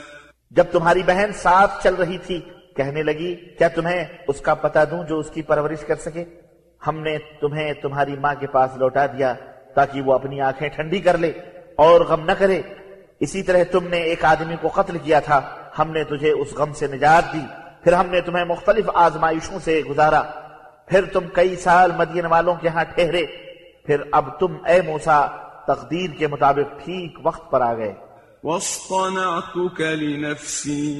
جب 0.51 0.63
تمہاری 0.71 1.03
بہن 1.05 1.31
ساتھ 1.33 1.83
چل 1.83 1.95
رہی 1.95 2.17
تھی، 2.17 2.41
کہنے 2.75 3.03
لگی، 3.03 3.35
کیا 3.35 3.67
تمہیں 3.67 4.05
اس 4.27 4.41
کا 4.41 4.53
پتہ 4.53 4.79
دوں 4.91 5.03
جو 5.03 5.19
اس 5.19 5.29
کی 5.29 5.41
پرورش 5.41 5.81
کر 5.81 5.95
سکے؟ 5.95 6.23
ہم 6.87 6.99
نے 6.99 7.17
تمہیں 7.17 7.73
تمہاری 7.73 8.15
ماں 8.17 8.35
کے 8.39 8.47
پاس 8.47 8.77
لوٹا 8.77 9.05
دیا 9.05 9.33
تاکہ 9.75 10.01
وہ 10.01 10.13
اپنی 10.13 10.41
آنکھیں 10.41 10.69
ٹھنڈی 10.69 10.99
کر 10.99 11.17
لے 11.17 11.31
اور 11.75 12.01
غم 12.01 12.25
نہ 12.25 12.31
کرے۔ 12.31 12.61
اسی 13.19 13.43
طرح 13.43 13.57
تم 13.71 13.87
نے 13.87 13.97
ایک 13.97 14.25
آدمی 14.25 14.55
کو 14.61 14.67
قتل 14.67 14.97
کیا 14.97 15.19
تھا۔ 15.19 15.41
ہم 15.79 15.91
نے 15.91 16.03
تجھے 16.03 16.31
اس 16.31 16.53
غم 16.53 16.73
سے 16.73 16.87
نجات 16.87 17.33
دی۔ 17.33 17.45
پھر 17.83 17.93
ہم 17.93 18.05
نے 18.05 18.21
تمہیں 18.21 18.45
مختلف 18.45 18.85
آزمائشوں 18.93 19.59
سے 19.59 19.81
گزارا۔ 19.89 20.21
پھر 20.85 21.05
تم 21.05 21.27
کئی 21.33 21.55
سال 21.55 21.91
مدین 21.97 22.25
والوں 22.25 22.55
کے 22.55 22.67
ہاں 22.67 22.83
ٹھہرے۔ 22.83 23.25
پھر 23.85 24.01
اب 24.11 24.39
تم، 24.39 24.57
اے 24.65 24.81
موسا 24.81 25.27
تقدیر 25.67 26.09
کے 26.17 26.27
مطابق 26.27 26.85
ٹھیک 26.85 27.17
وقت 27.23 27.51
پر 27.51 27.61
آ 27.61 27.73
گئے۔ 27.73 27.93
واصطنعتك 28.43 29.81
لنفسي. 29.81 30.99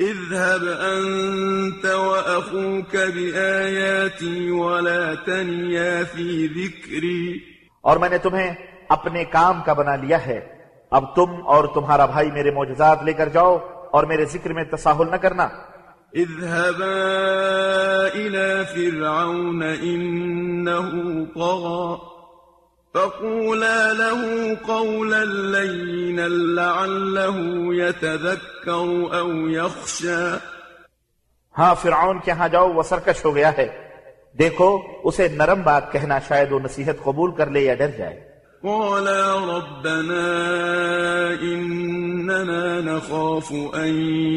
اذهب 0.00 0.64
أنت 0.66 1.86
وأخوك 1.86 2.96
بآياتي 2.96 4.50
ولا 4.50 5.14
تنيا 5.14 6.04
في 6.04 6.46
ذكري. 6.46 7.38
اور 7.82 7.96
میں 7.96 8.08
نے 8.08 8.18
تمہیں 8.18 8.54
اپنے 8.88 9.24
کام 9.24 9.62
کا 9.62 9.72
بنا 9.72 9.96
لیا 9.96 10.26
ہے. 10.26 10.40
اب 10.90 11.16
تم 11.16 11.30
اور 11.46 11.64
تمہارا 11.74 12.06
بھائی 12.06 12.30
میرے 12.30 12.50
معجزات 12.50 13.02
لے 13.02 13.12
کر 13.12 13.28
جاؤ 13.28 13.58
اور 13.92 14.04
میرے 14.04 14.24
ذکر 14.24 14.52
میں 14.52 14.64
تساہل 14.64 15.10
نہ 15.10 15.16
کرنا. 15.16 15.48
اذهبا 16.16 16.96
إلى 18.14 18.64
فرعون 18.74 19.62
إنه 19.62 20.90
طغى. 21.34 22.15
فقولا 22.96 23.92
له 23.92 24.54
قولا 24.66 25.24
لينا 25.24 26.28
لعله 26.28 27.34
يتذكر 27.74 29.14
أو 29.20 29.48
يخشى۔ 29.48 30.36
ہاں 31.58 31.74
فرعون 31.74 32.18
کے 32.24 32.30
ہاں 32.30 32.48
جاؤ 32.48 32.72
وہ 32.72 32.82
سرکش 32.82 33.24
ہو 33.24 33.34
گیا 33.34 33.50
ہے۔ 33.58 33.88
دیکھو 34.38 34.78
اسے 35.04 35.28
نرم 35.28 35.62
بات 35.62 35.92
کہنا 35.92 36.18
شاید 36.28 36.52
وہ 36.52 36.60
نصیحت 36.60 37.04
قبول 37.04 37.30
کر 37.32 37.50
لے 37.50 37.60
یا 37.60 37.74
ڈر 37.74 37.88
جائے۔ 37.98 38.28
قالا 38.62 39.58
ربنا 39.58 40.26
إننا 41.42 42.80
نخاف 42.80 43.52
أن 43.74 43.92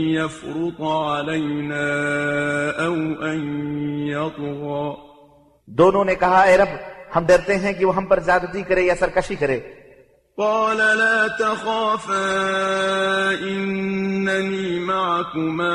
يفرط 0.10 0.82
علينا 0.82 1.86
أو 2.86 3.25
أن 3.25 3.39
يطغى۔ 4.08 4.94
دونوں 5.66 6.06
نے 6.06 6.16
کہا 6.16 6.42
اے 6.42 6.58
رب 6.58 6.99
ہم 7.16 7.25
ڈرتے 7.25 7.58
ہیں 7.58 7.74
کہ 7.74 7.86
وہ 7.86 7.96
ہم 7.96 8.06
پر 8.06 8.20
زیادتی 8.20 8.62
کرے 8.62 8.82
یا 8.82 8.96
سرکشی 9.00 9.36
کرے۔ 9.36 9.60
قال 10.38 10.78
لا 10.78 11.28
تخافا 11.39 12.25
إنني 13.42 14.80
معكما 14.80 15.74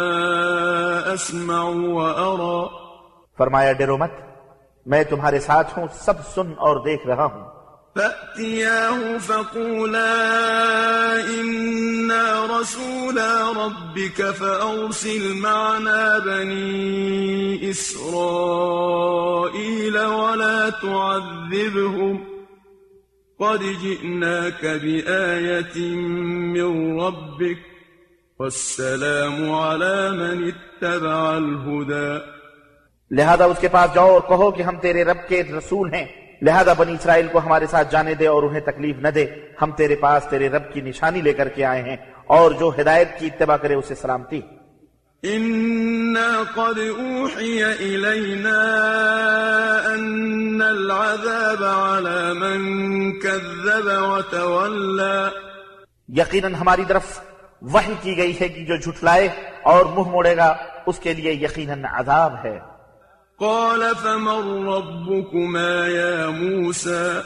أسمع 1.14 1.62
وأرى 1.62 2.67
فرمایا 3.38 3.73
ڈرو 3.73 3.97
مت 3.97 4.11
میں 4.87 5.05
تمہارے 5.05 5.41
ساتھ 5.41 5.79
ہوں 5.79 5.87
سب 5.93 6.14
سن 6.35 6.53
اور 6.57 6.76
دیکھ 6.85 7.07
رہا 7.07 7.25
ہوں۔ 7.25 7.53
فأتياه 7.97 9.19
فقولا 9.19 10.15
إنا 11.41 12.47
رسولا 12.61 13.53
ربك 13.53 14.31
فأرسل 14.31 15.35
معنا 15.37 16.19
بني 16.19 17.71
إسرائيل 17.71 18.87
ولا 19.99 20.71
تعذبهم 20.71 22.25
قد 23.41 23.61
جئناك 23.83 24.67
بآية 24.67 25.79
من 26.55 27.01
ربك 27.01 27.59
والسلام 28.39 29.53
على 29.53 30.11
من 30.11 30.53
اتبع 30.53 31.37
الهدى 31.37 32.21
لہذا 33.11 33.45
اس 33.45 33.59
کے 33.61 33.69
پاس 33.69 33.95
جاؤ 33.95 34.11
اور 34.11 34.21
کہو 34.29 34.51
کہ 34.51 34.63
ہم 34.63 34.77
تیرے 34.81 35.05
رب 35.05 35.21
کے 35.29 35.43
رسول 35.59 35.87
ہیں۔ 35.95 36.24
لہذا 36.43 36.73
بنی 36.73 36.95
اسرائیل 36.95 37.29
کو 37.33 37.38
ہمارے 37.38 37.67
ساتھ 37.67 37.93
جانے 37.93 38.14
دے 38.14 38.26
اور 38.26 38.43
انہیں 38.43 38.61
تکلیف 38.61 38.97
نہ 38.99 39.09
دے۔ 39.09 39.26
ہم 39.62 39.71
تیرے 39.71 39.97
پاس 39.97 40.26
تیرے 40.31 40.49
رب 40.49 40.73
کی 40.73 40.81
نشانی 40.81 41.21
لے 41.21 41.33
کر 41.33 41.49
کے 41.49 41.64
آئے 41.64 41.83
ہیں 41.83 41.97
اور 42.26 42.50
جو 42.50 42.71
ہدایت 42.81 43.09
کی 43.19 43.26
اتباع 43.26 43.57
کرے 43.57 43.75
اسے 43.75 43.95
سلامتی۔ 43.95 44.41
إنا 45.25 46.43
قد 46.55 46.79
أوحي 46.79 47.61
إلينا 47.79 48.59
أن 49.95 50.62
العذاب 50.62 51.64
على 51.64 52.33
من 52.35 53.12
كذب 53.19 53.87
وتولى۔ 53.87 55.29
یقیناً 56.09 56.55
ہماری 56.55 56.85
طرف 56.88 57.21
وحی 57.62 57.95
کی 58.03 58.17
گئی 58.17 58.41
ہے 58.41 58.49
کہ 58.49 58.64
جو 58.64 58.76
جھٹلائے 58.76 59.29
اور 59.62 59.85
منہ 59.85 60.11
موڑے 60.11 60.37
گا 60.37 60.57
اس 60.87 60.99
کے 60.99 61.12
لیے 61.12 61.33
یقیناً 61.33 61.85
عذاب 61.85 62.35
ہے۔ 62.45 62.74
قال 63.38 63.83
فمن 64.03 64.69
ربكما 64.69 65.88
يا 65.88 66.31
موسى؟ 66.31 67.21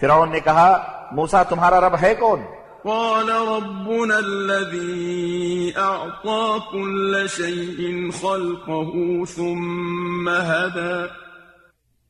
فرعون 0.00 0.32
نے 0.32 0.40
کہا 0.40 0.82
موسا 1.12 1.42
تمہارا 1.42 1.80
رب 1.80 1.94
ہے 2.02 2.14
کون؟ 2.14 2.40
قال 2.82 3.30
ربنا 3.30 4.16
الذي 4.16 5.70
أعطى 5.76 6.58
كل 6.72 7.26
شيء 7.28 8.10
خلقه 8.20 9.24
ثم 9.24 10.28
هدى. 10.28 11.06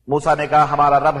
موسا 0.07 0.35
نے 0.35 0.47
کہا 0.47 0.71
ہمارا 0.71 0.99
رب 0.99 1.15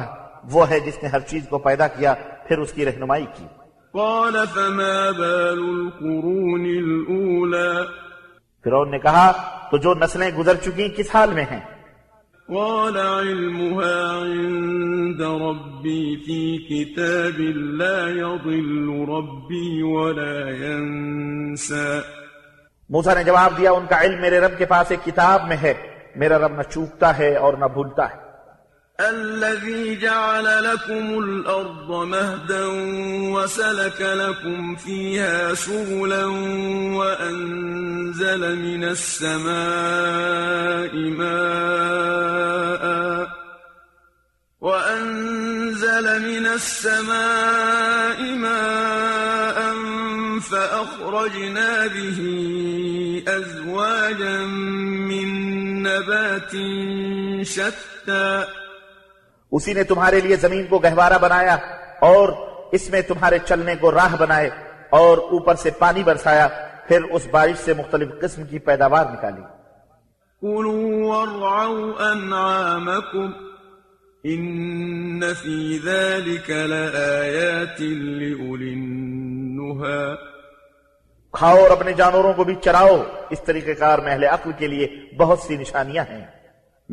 وہ 0.51 0.69
ہے 0.69 0.79
جس 0.79 1.03
نے 1.03 1.09
ہر 1.09 1.19
چیز 1.19 1.47
کو 1.49 1.57
پیدا 1.57 1.87
کیا 1.87 2.13
پھر 2.47 2.57
اس 2.57 2.73
کی 2.73 2.85
رہنمائی 2.85 3.25
کی۔ 3.37 3.45
قال 3.91 4.33
فما 4.53 5.11
بال 5.11 5.59
القرون 5.59 6.65
الأولى؟ 6.65 7.85
فرعون 8.63 8.91
نے 8.91 8.99
کہا 8.99 9.31
تو 9.71 9.77
جو 9.77 9.93
نسلیں 9.93 10.31
گزر 10.37 10.55
چکی 10.55 10.89
کس 10.89 11.15
حال 11.15 11.33
میں 11.33 11.45
ہیں؟ 11.51 11.72
قال 12.53 12.97
علمها 12.97 14.21
عند 14.21 15.21
ربي 15.21 16.15
في 16.25 16.57
كتاب 16.57 17.39
لا 17.55 18.09
يضل 18.09 19.09
ربي 19.09 19.81
ولا 19.81 20.49
ينسى. 20.49 21.99
موسا 22.89 23.13
نے 23.13 23.23
جواب 23.23 23.57
دیا، 23.57 23.71
ان 23.71 23.85
کا 23.89 24.01
علم 24.01 24.21
میرے 24.21 24.39
رب 24.39 24.51
کے 24.57 24.65
پاس 24.65 24.91
ایک 24.91 25.05
کتاب 25.05 25.47
میں 25.47 25.57
ہے، 25.61 25.73
میرا 26.15 26.37
رب 26.37 26.57
نہ 26.57 26.63
چوکتا 26.63 27.17
ہے 27.17 27.35
اور 27.35 27.53
نہ 27.53 27.65
بھولتا 27.65 28.11
ہے۔ 28.11 28.22
الذي 28.99 29.95
جعل 29.95 30.63
لكم 30.63 31.19
الأرض 31.19 31.91
مهدا 31.91 32.65
وسلك 33.33 34.01
لكم 34.01 34.75
فيها 34.75 35.53
سبلا 35.53 36.25
وأنزل 36.95 38.55
من 38.55 38.83
السماء 38.83 39.53
ماء 40.95 42.83
وأنزل 44.61 46.21
من 46.21 46.45
السماء 46.45 48.21
ماء 48.23 49.73
فأخرجنا 50.39 51.87
به 51.87 52.19
أزواجا 53.27 54.37
من 55.09 55.83
نبات 55.83 56.51
شتى 57.41 58.45
اسی 59.53 59.73
نے 59.73 59.83
تمہارے 59.83 60.19
لیے 60.19 60.35
زمین 60.35 60.65
کو 60.65 60.79
گہوارہ 60.79 61.17
بنایا 61.21 61.57
اور 62.01 62.29
اس 62.71 62.89
میں 62.89 63.01
تمہارے 63.01 63.37
چلنے 63.45 63.75
کو 63.75 63.91
راہ 63.91 64.15
بنائے 64.19 64.49
اور 64.89 65.17
اوپر 65.17 65.55
سے 65.55 65.69
پانی 65.79 66.03
برسایا 66.03 66.47
پھر 66.87 67.03
اس 67.03 67.27
بارش 67.31 67.59
سے 67.65 67.73
مختلف 67.73 68.09
قسم 68.21 68.43
کی 68.43 68.59
پیداوار 68.59 69.05
نکالی۔ 69.05 69.41
كلوا 70.41 71.15
وارعوا 71.15 72.13
أنعامكم 72.13 73.31
إن 74.27 75.33
في 75.33 75.79
ذلك 75.85 76.49
لآيات 76.49 77.81
لأولي 77.81 78.73
النهى۔ 78.73 80.15
کھاؤ 81.31 81.57
اور 81.57 81.69
اپنے 81.69 81.93
جانوروں 81.93 82.33
کو 82.33 82.43
بھی 82.43 82.55
چراؤ 82.55 83.03
اس 83.29 83.41
طریقہ 83.41 83.71
کار 83.79 83.99
محل 83.99 84.23
عقل 84.23 84.51
کے 84.57 84.67
لیے 84.67 84.87
بہت 85.17 85.39
سی 85.39 85.57
نشانیاں 85.57 86.03
ہیں۔ 86.09 86.25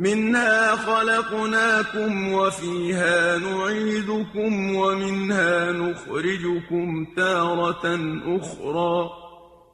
منها 0.00 0.76
خلقناكم 0.76 2.32
وفيها 2.32 3.38
نعيدكم 3.38 4.74
ومنها 4.76 5.72
نخرجكم 5.72 7.06
تارة 7.16 7.84
أخرى 8.36 9.10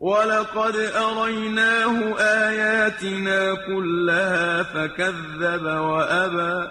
ولقد 0.00 0.76
أريناه 0.76 1.96
آياتنا 2.20 3.54
كلها 3.66 4.62
فكذب 4.62 5.64
وأبى 5.64 6.70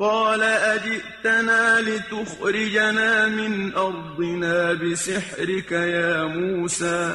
قال 0.00 0.42
أجئتنا 0.42 1.80
لتخرجنا 1.80 3.28
من 3.28 3.74
أرضنا 3.76 4.72
بسحرك 4.72 5.72
يا 5.72 6.24
موسى. 6.24 7.14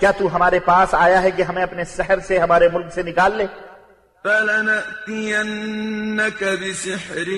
کیا 0.00 0.10
تو 0.18 0.24
ہمارے 0.34 0.58
پاس 0.66 0.94
آیا 0.94 1.22
ہے 1.22 1.30
کہ 1.36 1.42
ہمیں 1.42 1.62
اپنے 1.62 1.84
سحر 1.84 2.18
سے 2.28 2.38
ہمارے 2.38 2.68
ملک 2.72 2.92
سے 2.94 3.02
نکال 3.02 3.32
لے؟ 3.38 3.46
فلنأتينك 4.24 5.60
بسحر 6.44 7.28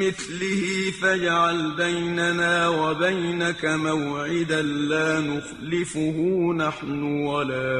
مثله 0.00 0.62
فاجعل 1.02 1.76
بيننا 1.76 2.68
وبينك 2.68 3.64
موعدا 3.64 4.62
لا 4.62 5.20
نخلفه 5.20 6.16
نحن 6.56 7.02
ولا 7.26 7.72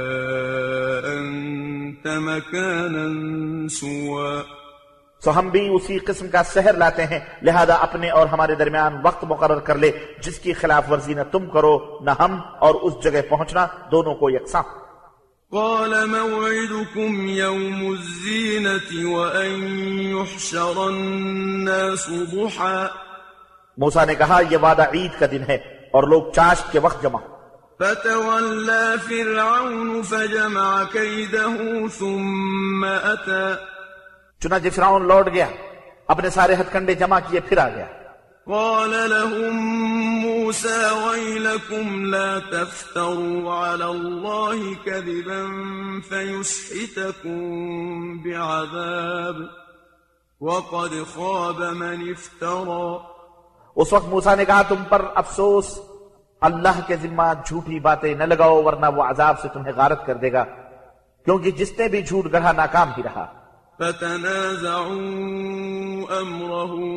أنت 1.18 2.06
مكانا 2.06 3.06
سوى. 3.68 4.59
سو 5.24 5.38
ہم 5.38 5.48
بھی 5.48 5.68
اسی 5.68 5.98
قسم 5.98 6.28
کا 6.28 6.42
سحر 6.42 6.74
لاتے 6.74 7.04
ہیں 7.04 7.20
لہذا 7.42 7.74
اپنے 7.74 8.10
اور 8.10 8.26
ہمارے 8.26 8.54
درمیان 8.54 8.96
وقت 9.02 9.24
مقرر 9.24 9.58
کر 9.58 9.74
لے 9.74 9.90
جس 10.22 10.38
کی 10.38 10.52
خلاف 10.52 10.90
ورزی 10.90 11.14
نہ 11.14 11.20
تم 11.32 11.46
کرو 11.46 11.98
نہ 12.00 12.10
ہم 12.18 12.40
اور 12.58 12.74
اس 12.74 12.94
جگہ 13.04 13.20
پہنچنا 13.28 13.66
دونوں 13.92 14.14
کو 14.14 14.30
یکساں 14.30 14.62
قال 15.52 16.06
موعدكم 16.06 17.28
يوم 17.28 17.92
الزينة 17.92 19.12
وأن 19.14 19.68
يحشر 19.98 20.76
الناس 20.76 22.06
ضحى. 22.08 22.86
موسا 23.78 24.04
نے 24.04 24.14
کہا 24.14 24.40
یہ 24.50 24.56
وعدہ 24.56 24.82
عید 24.82 25.10
کا 25.18 25.26
دن 25.30 25.42
ہے 25.48 25.54
اور 25.92 26.02
لوگ 26.02 26.22
چاشت 26.34 26.72
کے 26.72 26.78
وقت 26.78 27.02
جمع۔ 27.02 27.18
فتولى 27.78 28.96
فرعون 29.08 30.02
فجمع 30.02 30.82
كيده 30.92 31.88
ثم 31.98 32.86
أتى. 32.86 33.79
چنانچہ 34.42 34.68
فرعون 34.74 35.08
لوٹ 35.08 35.28
گیا 35.34 35.46
اپنے 36.08 36.30
سارے 36.30 36.54
ہتھ 36.54 36.72
کنڈے 36.72 36.94
جمع 36.94 37.18
کیے 37.28 37.40
پھر 37.40 37.58
آ 37.58 37.68
گیا۔ 37.68 37.86
قال 38.46 38.90
لهم 38.90 39.56
موسى 40.20 40.78
ويلكم 41.04 42.04
لا 42.04 42.38
تفتروا 42.38 43.52
على 43.64 43.84
الله 43.84 44.72
كذبا 44.84 45.42
فيسحتكم 46.08 47.38
بعذاب 48.18 49.36
وقد 50.40 50.94
خاب 51.14 51.60
من 51.60 52.08
افترى۔ 52.08 52.96
اس 53.76 53.92
وقت 53.92 54.06
موسا 54.06 54.34
نے 54.34 54.44
کہا 54.44 54.62
تم 54.62 54.84
پر 54.88 55.02
افسوس 55.14 55.78
اللہ 56.40 56.80
کے 56.86 56.96
ذمہ 56.96 57.32
جھوٹی 57.44 57.80
باتیں 57.80 58.14
نہ 58.14 58.24
لگاؤ 58.24 58.62
ورنہ 58.62 58.86
وہ 58.96 59.02
عذاب 59.02 59.40
سے 59.40 59.48
تمہیں 59.52 59.72
غارت 59.76 60.06
کر 60.06 60.14
دے 60.14 60.32
گا 60.32 60.44
کیونکہ 61.24 61.50
جس 61.50 61.78
نے 61.78 61.88
بھی 61.88 62.02
جھوٹ 62.02 62.32
گڑھا 62.32 62.52
ناکام 62.52 62.88
ہی 62.96 63.02
رہا۔ 63.02 63.39
فتنازعوا 63.80 65.00
أمرهم 66.20 66.92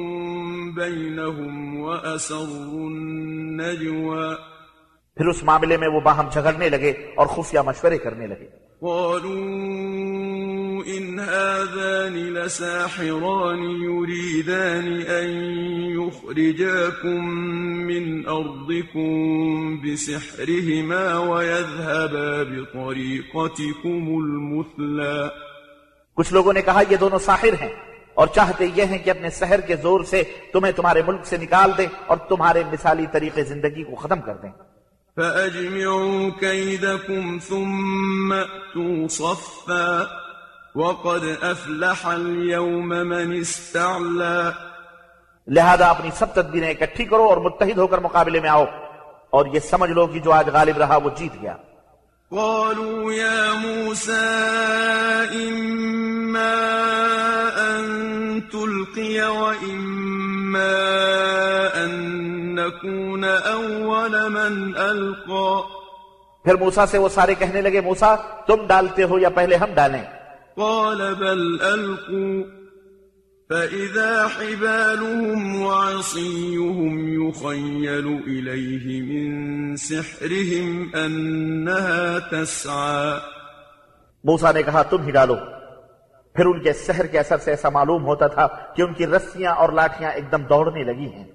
بينهم 0.76 1.80
وأسروا 1.80 2.90
النجوى. 2.90 4.36
پھر 5.18 5.28
اس 5.30 5.44
معاملے 5.44 5.78
میں 5.78 5.88
وہ 5.94 6.00
باہم 6.06 6.28
جھگڑنے 6.34 6.70
لگے 6.70 6.92
اور 7.18 7.28
خفیہ 7.36 7.60
مشورے 7.66 7.98
کرنے 7.98 8.28
لگے 8.28 8.48
قالوا 8.82 10.84
إن 10.84 11.20
هذان 11.20 12.16
لساحران 12.34 13.62
يريدان 13.84 15.02
أن 15.02 15.30
يخرجاكم 16.00 17.22
من 17.92 18.28
أرضكم 18.28 19.12
بسحرهما 19.82 21.20
ويذهبا 21.20 22.44
بطريقتكم 22.44 24.02
المثلى. 24.24 25.32
کچھ 26.16 26.34
لوگوں 26.34 26.54
نے 26.54 26.62
کہا 26.62 26.82
یہ 26.90 26.98
دونوں 26.98 27.20
ساحر 27.20 27.62
ہیں 27.62 27.74
اور 28.14 28.28
چاہتے 28.28 28.66
یہ 28.76 28.84
ہیں 28.84 28.98
کہ 28.98 29.10
اپنے 29.10 29.30
سحر 29.30 29.60
کے 29.60 29.76
زور 29.76 30.04
سے 30.04 30.24
تمہیں 30.54 30.72
تمہارے 30.72 31.02
ملک 31.08 31.26
سے 31.26 31.38
نکال 31.38 31.72
دیں 31.78 31.88
اور 32.06 32.18
تمہارے 32.18 32.64
مثالی 32.72 33.06
طریقے 33.12 33.44
زندگی 33.44 33.84
کو 33.84 33.96
ختم 33.96 34.22
کر 34.22 34.34
دیں۔ 34.34 34.52
فأجمعوا 35.16 36.30
كيدكم 36.40 37.40
ثم 37.40 38.34
أتوا 38.34 39.08
صفا 39.10 40.04
وقد 40.76 41.26
أفلح 41.42 42.06
اليوم 42.06 42.90
من 42.90 43.36
استعلى 43.40 44.50
لہذا 45.48 45.90
اپنی 45.90 46.10
سب 46.16 46.34
تدبیریں 46.34 46.72
اکٹھی 46.72 47.06
کرو 47.06 47.24
اور 47.24 47.38
متحد 47.38 47.78
ہو 47.78 47.88
کر 47.88 47.98
مقابلے 47.98 48.40
میں 48.40 48.50
آؤ 48.50 48.64
اور 49.30 49.46
یہ 49.46 49.60
سمجھ 49.60 49.92
لو 49.92 50.08
کہ 50.08 50.20
جو 50.20 50.32
آج 50.32 50.50
غالب 50.50 50.78
رہا 50.78 50.98
وہ 50.98 51.10
جیت 51.16 51.42
گیا۔ 51.42 51.56
قالوا 52.36 53.14
يا 53.14 53.54
موسى 53.54 54.12
إما 55.34 56.56
أن 57.70 58.44
تلقي 58.52 59.20
وإما 59.22 60.76
أن 61.86 61.92
نكون 62.56 63.24
أول 63.24 64.30
من 64.30 64.74
ألقى. 64.78 65.64
پھر 66.44 66.56
موسا 66.56 66.86
سے 66.86 66.98
وہ 66.98 67.10
سارے 67.10 67.34
کہنے 67.40 67.62
لگے 67.62 67.82
موسا 67.82 68.16
تم 68.48 68.68
ڈالتے 68.68 69.04
ہو 69.04 69.20
یا 69.20 69.30
پہلے 69.30 69.56
ہم 69.56 69.74
ڈالیں؟ 69.74 70.04
قال 70.56 71.14
بل 71.14 71.58
ألقوا. 71.62 72.63
فإذا 73.54 74.28
حبالهم 74.28 75.62
وعصيهم 75.62 76.94
يخيل 77.28 78.08
إليه 78.28 79.02
من 79.02 79.76
سحرهم 79.76 80.90
أنها 80.94 82.20
تسعى 82.32 83.18
موسا 84.24 84.52
نے 84.52 84.64
کہا 84.64 84.82
تم 84.82 85.02
ہی 85.02 85.12
ڈالو۔ 85.12 85.36
پھر 86.36 86.46
ان 86.46 86.62
کے 86.62 86.74
سحر 86.74 87.06
کے 87.06 87.20
اثر 87.20 87.38
سے 87.38 87.52
ایسا 87.52 87.70
معلوم 87.70 88.06
ہوتا 88.06 88.28
تھا 88.28 88.48
کہ 88.48 88.82
ان 88.82 88.94
کی 88.94 89.08
رسیاں 89.08 89.56
اور 89.56 89.70
لاٹیاں 89.70 90.12
ایک 90.12 90.32
دم 90.32 90.42
دوڑنے 90.42 90.84
لگی 90.84 91.08
ہیں۔ 91.08 91.28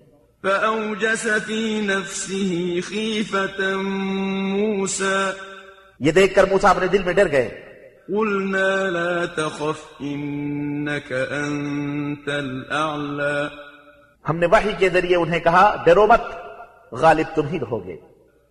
فأوجس 0.42 1.26
في 1.46 1.81
نفسه 1.81 2.68
خيفة 2.88 3.83
موسى 4.42 5.31
یہ 6.00 6.12
دیکھ 6.12 6.35
کر 6.35 6.44
موسا 6.44 6.70
اپنے 6.70 6.87
دل 6.87 7.02
میں 7.02 7.12
ڈر 7.12 7.33
گئے۔ 7.33 7.67
قلنا 8.09 8.90
لا 8.90 9.25
تخف 9.25 10.03
إنك 10.03 11.12
أنت 11.31 12.29
الأعلى. 12.29 13.47
ہم 14.29 14.37
نے 14.37 14.47
وحی 14.47 14.73
کے 14.79 14.88
ذریعے 14.88 15.16
انہیں 15.16 15.40
کہا 15.40 15.83
ڈرو 15.87 16.07
مت 16.07 16.21
غالب 16.92 17.37
تم 17.37 17.47
ہی 17.47 17.61
رہو 17.61 17.87
گے۔ 17.87 17.97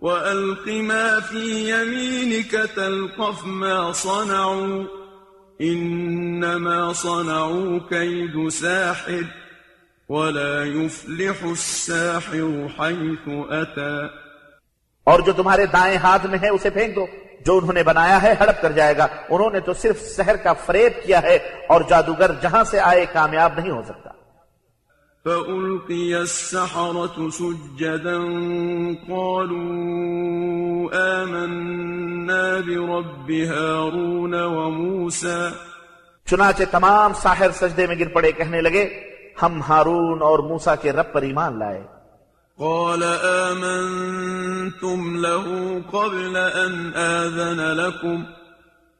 وألق 0.02 0.67
ما 0.67 1.20
في 1.30 1.70
يمينك 1.70 2.56
تلقف 2.76 3.46
ما 3.46 3.91
صنعوا 3.91 4.84
إنما 5.62 6.93
صنعوا 6.93 7.80
كيد 7.89 8.50
ساحر 8.50 9.48
ولا 10.10 10.63
يفلح 10.63 11.43
الساحر 11.43 12.65
حيث 12.80 13.30
أتى. 13.50 14.06
اور 15.04 15.20
جو 15.20 15.32
تمہارے 15.32 15.65
دائیں 15.65 15.98
ہاتھ 15.98 16.26
میں 16.26 16.39
ہے 16.41 16.50
اسے 16.50 16.70
پھینک 16.70 16.96
دو۔ 16.96 17.06
جو 17.45 17.58
انہوں 17.58 17.73
نے 17.73 17.84
بنایا 17.84 18.21
ہے 18.21 18.34
ہڑپ 18.39 18.62
کر 18.62 18.71
جائے 18.71 18.97
گا۔ 18.97 19.08
انہوں 19.30 19.50
نے 19.50 19.60
تو 19.60 19.73
صرف 19.73 20.02
سحر 20.02 20.36
کا 20.36 20.54
فریب 20.54 21.06
کیا 21.06 21.21
ہے 21.21 21.36
اور 21.69 21.82
جادوگر 21.89 22.32
جہاں 22.41 22.63
سے 22.63 22.80
آئے 22.80 23.06
کامیاب 23.13 23.60
نہیں 23.60 23.71
ہو 23.71 23.82
سکتا۔ 23.86 24.10
فألقي 25.23 26.13
السحرة 26.13 27.30
سجدا 27.30 28.17
قالوا 29.08 29.58
آمنا 31.21 32.58
برب 32.67 33.32
هارون 33.32 34.34
وموسى۔ 34.34 35.47
چنانچہ 36.26 36.63
تمام 36.71 37.13
ساحر 37.13 37.50
سجدے 37.52 37.88
میں 37.88 37.95
گر 38.00 38.08
پڑے 38.08 38.32
کہنے 38.32 38.62
لگے 38.62 39.00
ہم 39.41 39.62
ہارون 39.69 40.21
اور 40.21 40.39
موسا 40.39 40.76
کے 40.76 40.91
رب 40.91 41.13
پر 41.13 41.21
ایمان 41.21 41.60
لائے۔ 41.60 41.97
قال 42.60 43.04
آمنتم 43.24 45.17
له 45.17 45.82
قبل 45.93 46.38
أن 46.38 46.93
آذن 46.96 47.78
لكم 47.78 48.26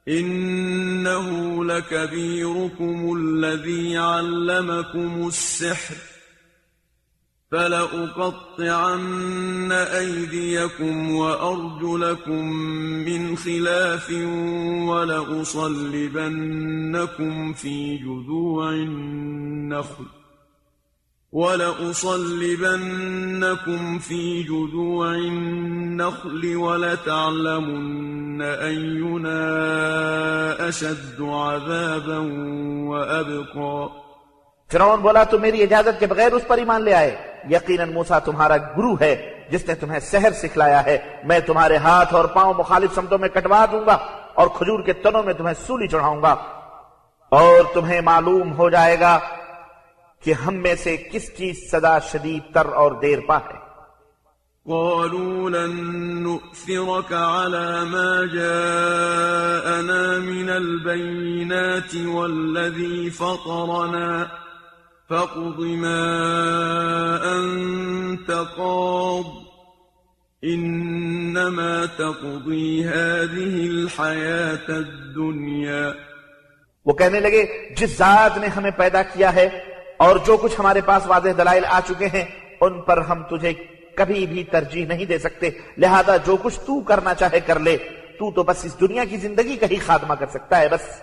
إنه 0.08 1.66
لكبيركم 1.66 3.18
الذي 3.18 3.98
علمكم 3.98 5.28
السحر 5.28 5.96
فلأقطعن 7.52 8.92
أيديكم 9.72 11.16
وأرجلكم 11.16 12.46
من 13.06 13.38
خلاف 13.38 14.12
ولأصلبنكم 14.88 15.94
في 17.54 17.98
جذوع 17.98 18.70
النخل 18.72 20.06
ولأصلبنكم 21.34 24.00
في 24.00 24.44
جذوع 24.44 25.08
النخل 25.08 26.56
ولتعلمن 26.56 28.42
أينا 28.42 29.56
أشد 30.70 31.22
عذابا 31.22 32.22
وأبقى. 32.88 33.88
فرعون 34.72 35.00
بولا 35.00 35.24
تو 35.24 35.40
میری 35.40 35.64
اجازت 35.64 36.00
کے 36.00 36.08
بغیر 36.08 36.32
اس 36.32 36.42
پر 36.48 36.58
ایمان 36.58 36.84
لے 36.84 36.94
آئے۔ 36.94 37.18
یقیناً 37.50 37.94
موسا 37.94 38.20
تمہارا 38.20 38.58
گرو 38.58 38.96
ہے، 39.02 39.40
جس 39.52 39.68
نے 39.68 39.76
تمہیں 39.76 40.00
سحر 40.00 40.32
سکھلایا 40.32 40.86
ہے۔ 40.86 40.98
میں 41.24 41.40
تمہارے 41.40 41.78
ہاتھ 41.78 42.14
اور 42.14 42.26
پاؤں 42.26 42.54
مخالف 42.58 42.96
سمتوں 42.96 43.18
میں 43.18 43.30
کٹوا 43.30 43.66
دوں 43.72 43.86
گا 43.86 43.98
اور 44.34 44.48
کھجور 44.48 44.84
کے 44.84 44.94
تنوں 44.94 45.24
میں 45.24 45.34
تمہیں 45.34 45.56
سولی 45.68 45.88
چڑھاؤں 45.88 46.22
گا۔ 46.22 46.36
اور 47.30 47.74
تمہیں 47.74 48.02
معلوم 48.02 48.54
ہو 48.54 48.70
جائے 48.70 49.00
گا 49.00 49.20
کہ 50.24 50.34
ہم 50.34 50.56
میں 50.62 50.76
سے 50.84 50.98
کس 51.12 51.30
کی 51.38 51.54
سزا 51.54 52.00
شدید 52.12 52.54
تر 52.54 52.68
اور 52.82 52.92
دیر 53.02 53.20
پا 53.28 53.38
ہے؟ 53.38 53.68
قالوا 54.66 55.50
لن 55.50 55.76
نؤثرك 56.24 57.14
على 57.14 57.86
ما 57.86 58.26
جاءنا 58.34 60.20
من 60.20 60.50
البينات 60.50 61.96
والذي 61.96 63.10
فطرنا 63.10 64.28
فاقض 65.10 65.60
ما 65.62 66.04
أنت 67.38 68.32
قاض 68.32 69.26
إنما 70.44 71.86
تقضي 71.86 72.84
هذه 72.84 73.68
الحياة 73.68 74.68
الدنيا. 74.70 75.92
وہ 76.86 76.94
کہنے 76.94 77.20
لگے 77.20 77.46
جس 77.78 77.98
ذات 77.98 78.38
نے 78.38 78.48
ہمیں 78.48 78.72
پیدا 78.78 79.02
کیا 79.14 79.34
ہے 79.36 79.77
اور 79.98 80.16
جو 80.16 80.38
کچھ 80.38 80.56
ہمارے 80.60 80.82
پاس 80.82 81.04
واضح 81.06 81.30
دلائل 81.38 81.66
آ 81.66 81.80
چکے 81.88 82.06
ہیں، 82.06 82.26
ان 82.62 82.82
پر 82.82 82.98
ہم 82.98 83.24
تجھے 83.24 83.54
کبھی 83.96 84.26
بھی 84.26 84.44
ترجیح 84.44 84.86
نہیں 84.86 85.06
دے 85.06 85.20
سکتے۔ 85.20 85.50
لہذا 85.78 86.18
جو 86.18 86.36
کچھ 86.36 86.60
تو 86.60 86.80
کرنا 86.80 87.14
چاہے 87.14 87.40
کر 87.40 87.60
لے۔ 87.60 87.78
تو 88.20 88.32
تو 88.32 88.44
بس 88.44 88.66
اس 88.66 88.80
دنیا 88.80 89.04
کی 89.06 89.18
زندگی 89.18 89.58
کا 89.58 89.68
ہی 89.72 89.76
خاتمہ 89.76 90.14
کر 90.14 90.26
سکتا 90.28 90.60
ہے، 90.60 90.68
بس۔ 90.70 91.02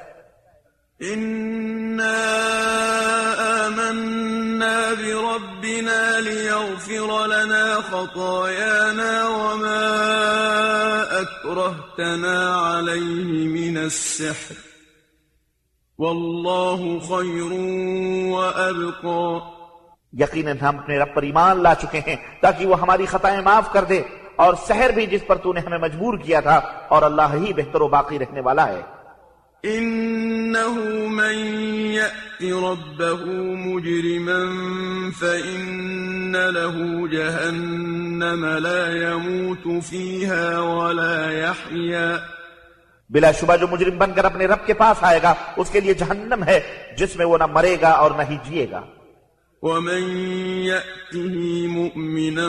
آمنا 3.50 4.94
بربنا 4.98 6.20
ليغفر 6.20 7.26
لنا 7.26 7.80
خطايانا 7.90 9.24
وما 9.26 9.94
أكرهتنا 11.20 12.36
عليه 12.78 13.42
من 13.50 13.76
السحر 13.76 14.73
والله 15.98 17.00
خير 17.00 17.52
وأبقى 18.32 19.40
یقیناً 20.12 20.58
ہم 20.58 20.78
اپنے 20.78 20.98
رب 20.98 21.14
پر 21.14 21.22
ایمان 21.22 21.62
لا 21.62 21.74
چکے 21.74 22.00
ہیں 22.06 22.16
تاکہ 22.40 22.66
وہ 22.66 22.80
ہماری 22.80 23.06
خطائیں 23.06 23.40
معاف 23.40 23.72
کر 23.72 23.84
دے 23.84 24.02
اور 24.36 24.54
سحر 24.54 24.90
بھی 24.90 25.06
جس 25.06 25.26
پر 25.26 25.36
تو 25.36 25.52
نے 25.52 25.60
ہمیں 25.60 25.78
مجبور 25.78 26.18
کیا 26.18 26.40
تھا 26.40 26.56
اور 26.88 27.02
اللہ 27.02 27.34
ہی 27.34 27.52
بہتر 27.52 27.80
و 27.80 27.88
باقی 27.88 28.18
رہنے 28.18 28.40
والا 28.40 28.68
ہے۔ 28.68 28.82
إنه 29.64 30.74
من 31.08 31.34
يأت 31.92 32.42
ربه 32.42 33.24
مجرما 33.54 34.40
فإن 35.18 36.36
له 36.36 37.08
جهنم 37.08 38.44
لا 38.44 39.10
يموت 39.10 39.84
فيها 39.84 40.60
ولا 40.60 41.30
يحيا 41.30 42.20
بلا 43.10 43.32
شبہ 43.32 43.56
جو 43.56 43.68
مجرم 43.68 43.98
بن 43.98 44.12
کر 44.12 44.24
اپنے 44.24 44.46
رب 44.46 44.66
کے 44.66 44.74
پاس 44.74 44.96
آئے 45.00 45.20
گا 45.22 45.34
اس 45.56 45.70
کے 45.70 45.80
لیے 45.80 45.94
جہنم 45.94 46.44
ہے 46.44 46.60
جس 46.96 47.16
میں 47.16 47.26
وہ 47.26 47.38
نہ 47.38 47.46
مرے 47.46 47.76
گا 47.82 47.90
اور 47.90 48.10
نہ 48.10 48.22
ہی 48.30 48.36
جیے 48.44 48.66
گا۔ 48.70 48.80
ومن 49.62 50.26
يأته 50.66 51.68
مؤمنا 51.68 52.48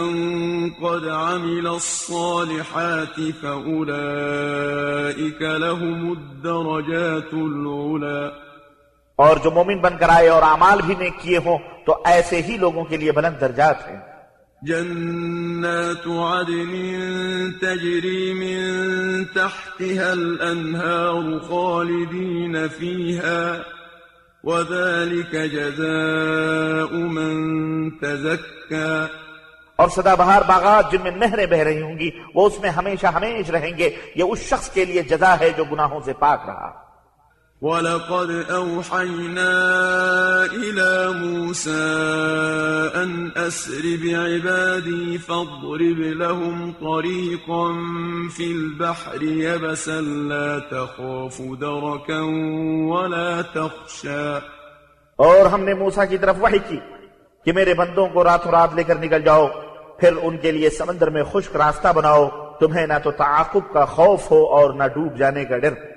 قد 0.80 1.08
عمل 1.08 1.68
الصالحات 1.68 3.20
فأولئك 3.42 5.42
لهم 5.42 6.12
الدرجات 6.12 7.34
العلا 7.34 8.30
اور 9.16 9.38
جو 9.44 9.52
مومن 9.52 9.80
بن 9.80 9.98
کر 9.98 10.10
آئے 10.10 10.30
اور 10.30 10.42
اعمال 10.42 10.80
بھی 10.86 10.96
نیک 11.00 11.22
کیے 11.22 11.38
ہوں 11.38 11.58
تو 11.86 12.02
ایسے 12.06 12.42
ہی 12.42 12.58
لوگوں 12.58 12.86
کے 12.86 12.98
لیے 12.98 13.12
بلند 13.12 13.42
درجات 13.42 13.90
ہیں۔ 13.90 14.15
جنات 14.62 16.08
عدن 16.08 16.72
تجري 17.62 18.34
من 18.34 19.26
تحتها 19.36 20.14
الأنهار 20.14 21.40
خالدين 21.40 22.68
فيها 22.68 23.66
وذلك 24.44 25.36
جزاء 25.36 26.94
من 26.94 28.00
تزكى 28.00 29.08
اور 29.76 29.90
سدا 29.90 30.16
بہار 30.16 30.42
باغات 30.48 30.92
جن 30.92 31.02
میں 31.04 31.12
نہریں 31.12 31.46
بہ 31.46 31.56
رہی 31.56 31.82
ہوں 31.82 32.00
گی، 32.00 32.10
وہ 32.36 32.48
اس 32.48 32.60
میں 32.62 32.70
ہمیشہ 32.70 33.08
ہمیش 33.08 33.50
رہیں 33.50 33.78
گے، 33.78 33.90
یہ 34.16 34.24
اس 34.24 34.40
شخص 34.40 34.70
کے 34.70 34.86
لیے 34.86 35.02
جزا 35.02 35.40
ہے 35.40 35.50
جو 35.58 35.64
گناہوں 35.64 36.00
سے 36.06 36.14
پاک 36.14 36.40
رہا۔ 36.46 36.85
ولقد 37.62 38.32
أوحينا 38.52 39.52
إلى 40.46 41.14
موسى 41.14 41.72
أن 42.96 43.32
أسر 43.38 43.82
بعبادي 44.04 45.18
فاضرب 45.18 46.00
لهم 46.00 46.74
طريقا 46.74 47.74
في 48.30 48.52
البحر 48.52 49.24
يبسا 49.24 50.02
لا 50.02 50.60
تخاف 50.60 51.42
دركا 51.62 52.22
ولا 52.92 53.42
تخشى 53.42 54.40
اور 55.16 55.46
ہم 55.46 55.64
نے 55.64 55.74
موسا 55.74 56.06
کی 56.06 56.18
طرف 56.18 56.36
وحی 56.42 56.60
کی 56.68 56.80
کہ 57.46 57.54
میرے 57.54 57.74
بندوں 57.74 58.08
کو 58.08 58.24
راتوں 58.24 58.52
رات 58.52 58.76
لے 58.76 58.84
کر 58.84 58.96
نکل 58.96 59.22
جاؤ، 59.22 59.48
پھر 60.00 60.14
ان 60.22 60.38
کے 60.38 60.52
لیے 60.52 60.70
سمندر 60.70 61.10
میں 61.10 61.24
خشک 61.24 61.56
راستہ 61.56 61.88
بناؤ، 61.96 62.30
تمہیں 62.60 62.88
نہ 62.88 62.94
تو 63.04 63.12
تعاقب 63.12 63.74
کا 63.74 63.86
خوف 63.86 64.32
ہو 64.32 64.46
اور 64.46 64.74
نہ 64.74 64.84
ڈوب 64.84 65.18
جانے 65.18 65.46
کا 65.46 65.58
ڈر۔ 65.58 65.95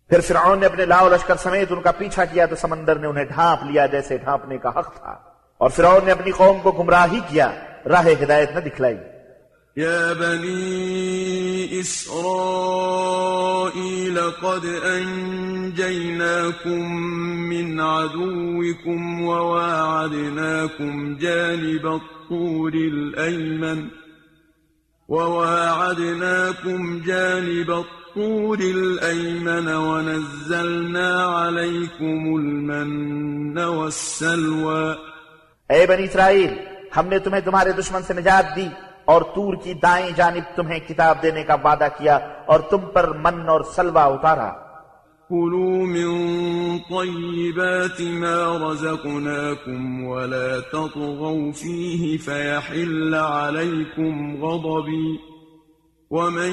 پھر 0.09 0.21
فرعون 0.21 0.59
نے 0.59 0.65
اپنے 0.65 0.85
لاؤ 0.85 1.09
لشکر 1.09 1.35
سمیت 1.35 1.71
ان 1.71 1.81
کا 1.81 1.91
پیچھا 1.91 2.25
کیا 2.25 2.45
تو 2.45 2.55
سمندر 2.55 2.95
نے 2.95 3.07
انہیں 3.07 3.25
ڈھانپ 3.25 3.71
لیا 3.71 3.85
جیسے 3.85 4.17
ڈھانپنے 4.17 4.57
کا 4.57 4.69
حق 4.69 4.93
تھا۔ 4.93 5.11
اور 5.57 5.69
فرعون 5.69 6.05
نے 6.05 6.11
اپنی 6.11 6.31
قوم 6.31 6.59
کو 6.63 6.71
گمراہی 6.71 7.19
کیا، 7.27 7.51
راہ 7.85 8.07
ہدایت 8.07 8.51
نہ 8.55 8.59
دکھلائی۔ 8.59 8.97
يا 9.77 10.13
بني 10.13 11.79
إسرائيل 11.79 12.19
قد 14.41 14.65
أنجيناكم 14.85 16.95
من 17.49 17.79
عدوكم 17.79 19.21
وواعدناكم 19.21 21.15
جانب 21.15 21.87
الطور 21.87 22.73
الأيمن 22.73 23.87
وواعدناكم 25.09 27.01
جانب 27.05 27.71
الطور 27.71 28.59
الأيمن 28.59 29.67
ونزلنا 29.67 31.25
عليكم 31.25 32.35
المن 32.35 33.57
والسلوى. 33.57 34.93
بنی 35.87 36.03
اسرائیل 36.03 36.53
ہم 36.97 37.07
نے 37.07 37.19
تمہیں 37.19 37.41
تمہارے 37.41 37.71
دشمن 37.71 38.01
نجات 38.13 38.55
دی۔ 38.55 38.67
اور 39.07 39.21
تور 39.21 39.53
کی 39.63 39.73
دائیں 39.73 40.09
جانب 40.15 40.55
تمہیں 40.55 40.79
کتاب 40.79 41.23
دینے 41.23 41.43
کا 41.43 41.55
وعدہ 41.63 41.87
کیا 41.97 42.19
اور 42.45 42.59
تم 42.59 42.77
پر 42.93 43.07
من 43.07 43.49
اور 43.49 43.61
سلوہ 43.75 43.99
اتارا۔ 43.99 44.51
كلوا 45.29 45.85
من 45.85 46.07
طيبات 46.77 48.01
ما 48.01 48.71
رزقناكم 48.71 50.07
ولا 50.07 50.59
تطغوا 50.71 51.51
فيه 51.55 52.15
فيحل 52.25 53.13
عليكم 53.13 54.45
غضبي 54.45 55.15
ومن 56.11 56.51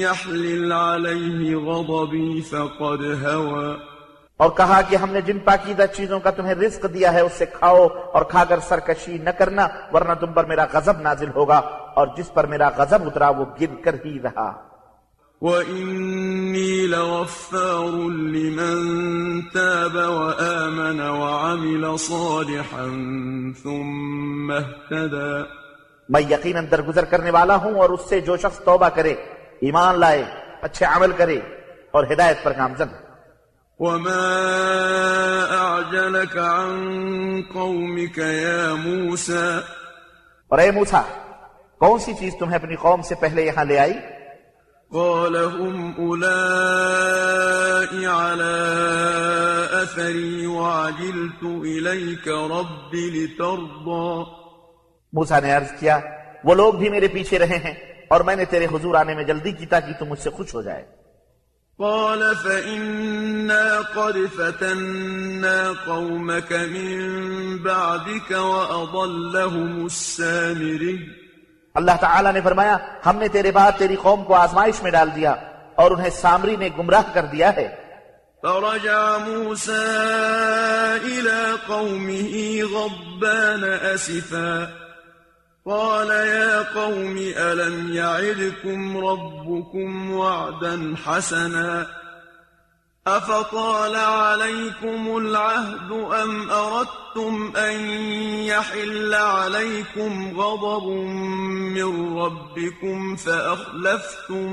يحلل 0.00 0.72
عليه 0.72 1.56
غضبي 1.56 2.40
فقد 2.40 3.04
هوى۔ 3.22 3.74
اور 4.36 4.50
کہا 4.56 4.80
کہ 4.88 4.96
ہم 4.96 5.10
نے 5.10 5.20
جن 5.20 5.38
پاکیزہ 5.38 5.82
چیزوں 5.96 6.20
کا 6.20 6.30
تمہیں 6.30 6.54
رزق 6.54 6.86
دیا 6.94 7.12
ہے 7.12 7.20
اس 7.20 7.32
سے 7.32 7.46
کھاؤ 7.46 7.86
اور 7.86 8.22
کھا 8.22 8.44
کر 8.48 8.58
سرکشی 8.58 9.18
نہ 9.18 9.30
کرنا 9.30 9.68
ورنہ 9.92 10.14
تم 10.14 10.32
پر 10.32 10.44
میرا 10.44 10.66
غضب 10.72 11.00
نازل 11.00 11.30
ہوگا۔ 11.36 11.60
اور 12.00 12.08
جس 12.16 12.34
پر 12.34 12.46
میرا 12.46 12.68
غضب 12.76 12.98
اترا 13.06 13.28
وہ 13.28 13.44
گر 13.60 13.74
کر 13.84 13.94
ہی 14.04 14.18
رہا۔ 14.20 14.70
وإني 15.40 16.86
لغفار 16.86 18.08
لمن 18.10 19.40
تاب 19.40 19.94
وآمن 19.94 21.00
وعمل 21.00 21.96
صالحا 21.96 22.84
ثم 23.62 24.50
اهتدى۔ 24.50 25.42
میں 26.08 26.20
یقیناً 26.20 26.66
درگزر 26.70 27.04
کرنے 27.04 27.30
والا 27.30 27.56
ہوں 27.56 27.74
اور 27.74 27.90
اس 27.90 28.00
سے 28.08 28.20
جو 28.20 28.36
شخص 28.36 28.58
توبہ 28.58 28.88
کرے 28.88 29.10
ایمان 29.60 30.00
لائے 30.00 30.24
اچھے 30.62 30.86
عمل 30.86 31.12
کرے 31.16 31.40
اور 31.90 32.04
ہدایت 32.12 32.36
پر 32.42 32.52
گامزن 32.58 32.88
وما 33.78 34.46
أعجلك 35.50 36.36
عن 36.36 36.78
قومك 37.54 38.18
يا 38.18 38.74
موسى۔ 38.74 39.58
اور 40.48 40.58
اے 40.58 40.70
موسا 40.70 41.02
کون 41.80 41.98
سی 41.98 42.12
چیز 42.18 42.32
تمہیں 42.38 42.56
اپنی 42.56 42.76
قوم 42.76 43.02
سے 43.02 43.14
پہلے 43.20 43.44
یہاں 43.44 43.64
لے 43.64 43.78
آئی 43.78 43.94
قال 44.90 45.36
هم 45.36 45.94
أولئك 46.00 47.94
على 48.06 48.56
أثري 49.72 50.46
وعجلت 50.46 51.42
إليك 51.42 52.28
رب 52.28 52.94
لترضى 52.94 54.24
موسا 55.12 55.40
نے 55.40 55.52
عرض 55.52 55.70
کیا 55.80 56.00
وہ 56.44 56.54
لوگ 56.54 56.72
بھی 56.74 56.88
میرے 56.88 57.08
پیچھے 57.08 57.38
رہے 57.38 57.58
ہیں 57.64 57.74
اور 58.08 58.20
میں 58.20 58.36
نے 58.36 58.44
تیرے 58.50 58.66
حضور 58.72 58.94
آنے 58.94 59.14
میں 59.14 59.24
جلدی 59.24 59.52
کی 59.52 59.66
تاکہ 59.66 59.92
تم 59.98 60.06
مجھ 60.08 60.20
سے 60.20 60.30
خوش 60.30 60.54
ہو 60.54 60.62
جائے 60.62 60.84
قال 61.78 62.22
فإنا 62.36 63.80
قد 63.94 64.16
فتنا 64.28 65.72
قومك 65.86 66.52
من 66.52 67.58
بعدك 67.58 68.30
وأضلهم 68.30 69.86
السامري 69.86 71.19
اللہ 71.74 71.90
تعالیٰ 72.00 72.32
نے 72.32 72.40
فرمایا، 72.40 72.76
ہم 73.06 73.16
نے 73.16 73.28
تیرے 73.28 73.50
بعد 73.50 73.72
تیری 73.78 73.96
قوم 73.96 74.24
کو 74.24 74.34
آزمائش 74.34 74.82
میں 74.82 74.90
ڈال 74.90 75.08
دیا 75.16 75.34
اور 75.74 75.90
انہیں 75.90 76.10
سامری 76.10 76.56
نے 76.56 76.68
گمراہ 76.78 77.02
کر 77.14 77.24
دیا 77.24 77.56
ہے۔ 77.56 77.76
فرجع 78.42 79.16
موسى 79.28 79.82
إلى 81.04 81.52
قومه 81.66 82.60
غضبان 82.72 83.64
أسفا۔ 83.94 84.64
قال، 85.64 86.10
يا 86.10 86.62
قوم، 86.74 87.18
ألم 87.36 87.94
يعدكم 87.94 88.96
ربكم 89.06 90.10
وعدا 90.10 90.74
حسنا؟ 91.06 91.99
أفطال 93.06 93.96
عليكم 93.96 95.16
العهد 95.16 95.92
أم 96.22 96.50
أردتم 96.50 97.52
أن 97.56 97.80
يحل 98.44 99.14
عليكم 99.14 100.40
غضب 100.40 100.86
من 101.76 102.18
ربكم 102.18 103.16
فأخلفتم 103.16 104.46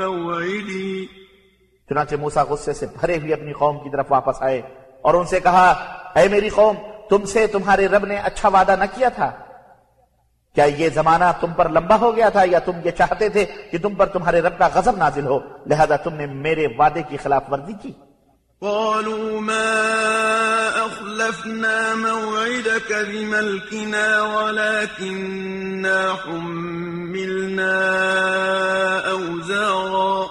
موعدي؟ 0.00 1.04
چنانچہ 1.88 2.14
موسا 2.16 2.42
غصے 2.42 2.72
سے 2.72 2.86
بھرے 3.00 3.16
ہوئے 3.16 3.32
اپنی 3.32 3.52
قوم 3.52 3.78
کی 3.78 3.90
طرف 3.90 4.06
واپس 4.08 4.42
آئے 4.42 4.62
اور 5.02 5.14
ان 5.14 5.26
سے 5.26 5.40
کہا، 5.40 5.70
اے 6.16 6.28
میری 6.28 6.48
قوم، 6.48 6.76
تم 7.10 7.24
سے 7.24 7.46
تمہارے 7.46 7.86
رب 7.86 8.04
نے 8.04 8.16
اچھا 8.16 8.48
وعدہ 8.48 8.76
نہ 8.78 8.84
کیا 8.94 9.08
تھا۔ 9.08 9.30
کیا 10.58 10.66
یہ 10.78 10.88
زمانہ 10.88 11.24
تم 11.40 11.52
پر 11.52 11.68
لمبا 11.68 11.96
ہو 12.00 12.16
گیا 12.16 12.28
تھا 12.28 12.42
یا 12.44 12.58
تم 12.58 12.72
یہ 12.84 12.90
چاہتے 12.90 13.28
تھے 13.28 13.44
کہ 13.70 13.78
تم 13.78 13.94
پر 13.94 14.06
تمہارے 14.06 14.40
رب 14.40 14.58
کا 14.58 14.68
غضب 14.74 14.96
نازل 14.96 15.26
ہو؟ 15.26 15.38
لہذا 15.66 15.96
تم 15.96 16.14
نے 16.14 16.26
میرے 16.26 16.66
وعدے 16.78 17.02
کی 17.08 17.16
خلاف 17.16 17.42
ورزی 17.52 17.72
کی۔ 17.82 17.92
قالوا 18.60 19.40
ما 19.40 19.84
أخلفنا 20.84 21.94
موعدك 21.94 22.92
بملكنا 22.92 24.22
ولكننا 24.22 26.14
حملنا 26.26 27.72
أوزارا. 29.10 30.24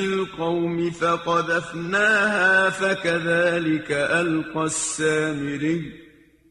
القوم 0.00 0.90
فقذفناها 0.90 2.68
فكذلك 2.78 3.90
ألقى 4.20 4.60
السامري. 4.60 5.78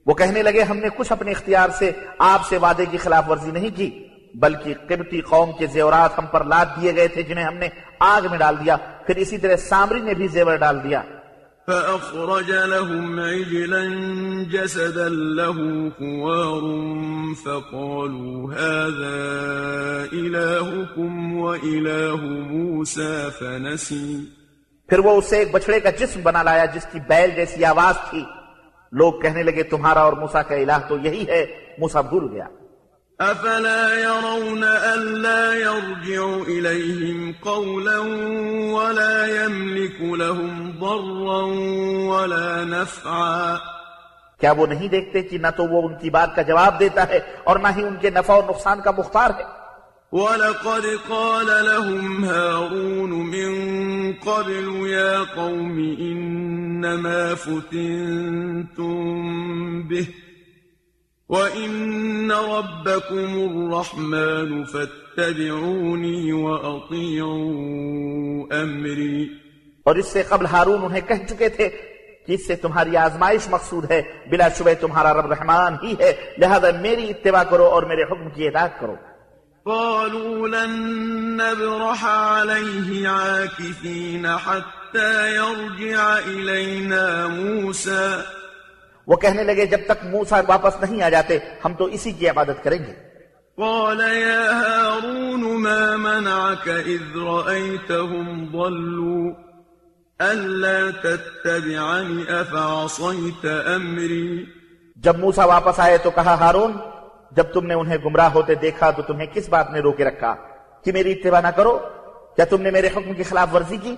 وہ 0.05 0.13
کہنے 0.13 0.43
لگے، 0.43 0.61
ہم 0.61 0.77
نے 0.77 0.87
کچھ 0.97 1.11
اپنے 1.11 1.31
اختیار 1.31 1.69
سے 1.69 1.91
آپ 2.19 2.47
سے 2.49 2.57
وعدے 2.57 2.85
کی 2.85 2.97
خلاف 2.97 3.29
ورزی 3.29 3.51
نہیں 3.51 3.69
کی، 3.75 4.07
بلکہ 4.33 4.73
قبطی 4.87 5.21
قوم 5.21 5.51
کے 5.51 5.67
زیورات 5.67 6.19
ہم 6.19 6.25
پر 6.25 6.43
لاد 6.43 6.65
دیے 6.81 6.95
گئے 6.95 7.07
تھے، 7.07 7.23
جنہیں 7.23 7.45
ہم 7.45 7.57
نے 7.57 7.69
آگ 7.99 8.21
میں 8.29 8.37
ڈال 8.37 8.55
دیا، 8.65 8.75
پھر 8.75 9.15
اسی 9.15 9.37
طرح 9.37 9.55
سامری 9.55 10.01
نے 10.01 10.13
بھی 10.13 10.27
زیور 10.27 10.55
ڈال 10.55 10.83
دیا۔ 10.83 11.01
فأخرج 11.67 12.51
لهم 12.51 13.19
عجلا 13.19 13.83
جسدا 14.43 15.09
له 15.09 15.89
خوار 15.89 16.61
فقالوا 17.33 18.53
هذا 18.53 19.17
إلهكم 20.13 21.37
وإله 21.37 22.21
موسى 22.51 23.27
فنسي. 23.39 24.19
پھر 24.89 24.99
وہ 24.99 25.17
اسے 25.17 25.37
ایک 25.37 25.51
بچڑے 25.51 25.79
کا 25.79 25.89
جسم 25.89 26.19
بنا 26.23 26.43
لایا 26.43 26.65
جس 26.65 26.85
کی 26.91 26.99
بیل 27.07 27.29
جیسی 27.35 27.65
آواز 27.65 28.09
تھی۔ 28.09 28.23
لوگ 28.91 29.13
کہنے 29.13 29.43
لگے 29.43 29.63
تمہارا 29.63 30.01
اور 30.01 30.13
موسا 30.13 30.41
کا 30.41 30.55
الہ 30.55 30.79
تو 30.87 30.97
یہی 30.97 31.27
ہے 31.27 31.45
موسا 31.77 32.01
بھول 32.01 32.31
گیا۔ 32.31 32.47
أفلا 33.19 33.93
يرون 34.03 34.63
ألا 34.63 35.53
يرجع 35.53 36.37
إليهم 36.47 37.35
قولا 37.41 37.99
ولا 38.75 39.45
يملك 39.45 40.01
لهم 40.01 40.79
ضرا 40.79 41.41
ولا 42.11 42.63
نفعا. 42.63 43.57
کیا 44.39 44.51
وہ 44.57 44.65
نہیں 44.67 44.87
دیکھتے 44.87 45.21
کہ 45.21 45.37
نہ 45.37 45.47
تو 45.57 45.63
وہ 45.67 45.81
ان 45.87 45.93
کی 46.01 46.09
بات 46.09 46.35
کا 46.35 46.41
جواب 46.41 46.79
دیتا 46.79 47.03
ہے 47.09 47.19
اور 47.43 47.57
نہ 47.59 47.67
ہی 47.75 47.83
ان 47.83 47.95
کے 48.01 48.09
نفع 48.09 48.33
اور 48.33 48.43
نقصان 48.49 48.81
کا 48.81 48.91
مختار 48.97 49.29
ہے؟ 49.39 49.45
ولقد 50.11 50.85
قال 51.09 51.47
لهم 51.65 52.23
هارون 52.23 53.09
من 53.09 54.13
قبل 54.13 54.87
يا 54.87 55.23
قوم 55.23 55.79
إنما 55.99 57.35
فتنتم 57.35 59.03
به 59.87 60.07
وان 61.29 62.31
ربكم 62.31 63.27
الرحمن 63.49 64.65
فاتبعوني 64.65 66.31
واطيعوا 66.31 67.41
امري۔ 68.61 69.25
اور 69.83 69.95
اس 69.95 70.07
سے 70.07 70.23
قبل 70.23 70.45
ہارون 70.45 70.85
انہیں 70.85 71.01
کہہ 71.07 71.25
چکے 71.29 71.49
تھے 71.49 71.69
کہ 72.27 72.31
اس 72.33 72.47
سے 72.47 72.55
تمہاری 72.55 72.97
آزمائش 72.97 73.41
مقصود 73.47 73.91
ہے 73.91 74.01
بلا 74.29 74.47
شبہ 74.57 74.81
تمہارا 74.81 75.13
رب 75.13 75.31
رحمان 75.31 75.75
ہی 75.83 75.95
ہے 75.99 76.33
لہذا 76.37 76.67
میری 76.81 77.09
اتباع 77.09 77.43
کرو 77.43 77.65
اور 77.65 77.83
میرے 77.83 78.03
حکم 78.03 78.29
کی 78.29 78.47
اطاعت 78.47 78.79
کرو۔ 78.79 78.95
قالوا 79.63 80.47
لن 80.47 80.71
نبرح 81.37 82.05
عليه 82.41 83.05
عاكفين 83.05 84.25
حتى 84.25 85.35
يرجع 85.35 86.01
الينا 86.01 87.27
موسى۔ 87.27 88.34
وہ 89.07 89.15
کہنے 89.15 89.43
لگے 89.43 89.65
جب 89.65 89.79
تک 89.85 90.05
موسا 90.05 90.41
واپس 90.47 90.81
نہیں 90.81 91.01
آ 91.01 91.09
جاتے 91.09 91.39
ہم 91.65 91.73
تو 91.73 91.85
اسی 91.85 92.11
کی 92.11 92.29
عبادت 92.29 92.63
کریں 92.63 92.79
گے۔ 92.79 93.15
قال 93.57 93.99
يا 93.99 94.61
هارون 94.61 95.61
ما 95.61 95.95
منعك 95.97 96.69
إذ 96.69 97.17
رأيتهم 97.17 98.51
ضلوا؟ 98.51 99.31
ألا 100.19 100.91
تتبعني 101.03 102.23
أفعصيت 102.41 103.45
أمري؟ 103.75 104.43
جب 104.95 105.17
موسا 105.17 105.45
واپس 105.45 105.79
آئے 105.79 105.97
تو 105.97 106.09
کہا 106.09 106.33
ہارون 106.39 106.71
جب 107.31 107.43
تم 107.43 107.65
نے 107.65 107.73
انہیں 107.73 107.97
گمراہ 108.05 108.29
ہوتے 108.29 108.55
دیکھا 108.55 108.91
تو 108.91 109.01
تمہیں 109.01 109.27
کس 109.33 109.49
بات 109.49 109.71
نے 109.71 109.79
روکے 109.79 110.05
رکھا؟ 110.05 110.35
کہ 110.83 110.91
میری 110.91 111.11
اتباع 111.11 111.41
نہ 111.41 111.47
کرو؟ 111.47 111.79
کیا 112.35 112.45
تم 112.45 112.61
نے 112.61 112.71
میرے 112.71 112.87
حکم 112.87 113.13
کی 113.13 113.23
خلاف 113.23 113.55
ورزی 113.55 113.77
کی؟ 113.77 113.95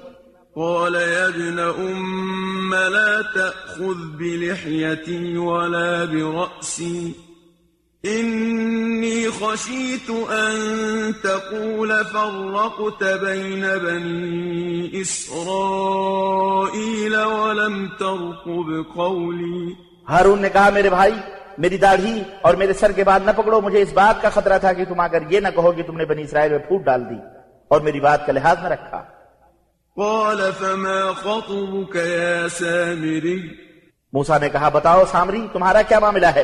قال 0.57 0.95
يا 0.95 1.25
ابن 1.25 1.85
أم 1.85 2.75
لا 2.75 3.21
تأخذ 3.21 4.17
بلحيتي 4.17 5.37
ولا 5.37 6.05
برأسي. 6.05 7.11
إني 8.07 9.25
خشيت 9.39 10.09
أن 10.09 10.55
تقول 11.21 11.91
فرقت 12.11 13.03
بين 13.03 13.65
بني 13.83 15.01
إسرائيل 15.01 17.15
ولم 17.15 17.87
ترقب 17.99 18.95
قولي. 18.95 19.73
ہارون 20.09 20.41
نے 20.41 20.49
کہا، 20.49 20.69
میرے 20.69 20.89
بھائی، 20.89 21.13
میری 21.57 21.77
داڑھی 21.77 22.23
اور 22.41 22.53
میرے 22.53 22.73
سر 22.73 22.91
کے 22.91 23.03
بعد 23.03 23.19
نہ 23.25 23.31
پکڑو، 23.31 23.61
مجھے 23.61 23.81
اس 23.81 23.93
بات 23.93 24.21
کا 24.21 24.29
خطرہ 24.29 24.57
تھا 24.57 24.73
کہ 24.73 24.85
تم 24.85 24.99
آ 24.99 25.07
کر 25.07 25.23
یہ 25.29 25.39
نہ 25.39 25.47
کہو 25.55 25.71
کہ 25.71 25.83
تم 25.83 25.97
نے 25.97 26.05
بنی 26.05 26.21
اسرائیل 26.21 26.51
میں 26.51 26.59
پھوٹ 26.59 26.81
ڈال 26.81 27.09
دی 27.09 27.17
اور 27.67 27.81
میری 27.81 27.99
بات 27.99 28.25
کا 28.25 28.33
لحاظ 28.33 28.57
نہ 28.63 28.67
رکھا۔ 28.67 29.16
قال 29.97 30.51
فما 30.59 31.13
خطبك 31.13 31.95
يا 31.95 32.47
سامري؟ 32.49 33.37
موسا 34.13 34.37
نے 34.37 34.49
کہا 34.49 34.69
بتاؤ 34.69 35.03
سامری 35.11 35.47
تمہارا 35.53 35.81
کیا 35.81 35.99
معاملہ 35.99 36.25
ہے؟ 36.25 36.43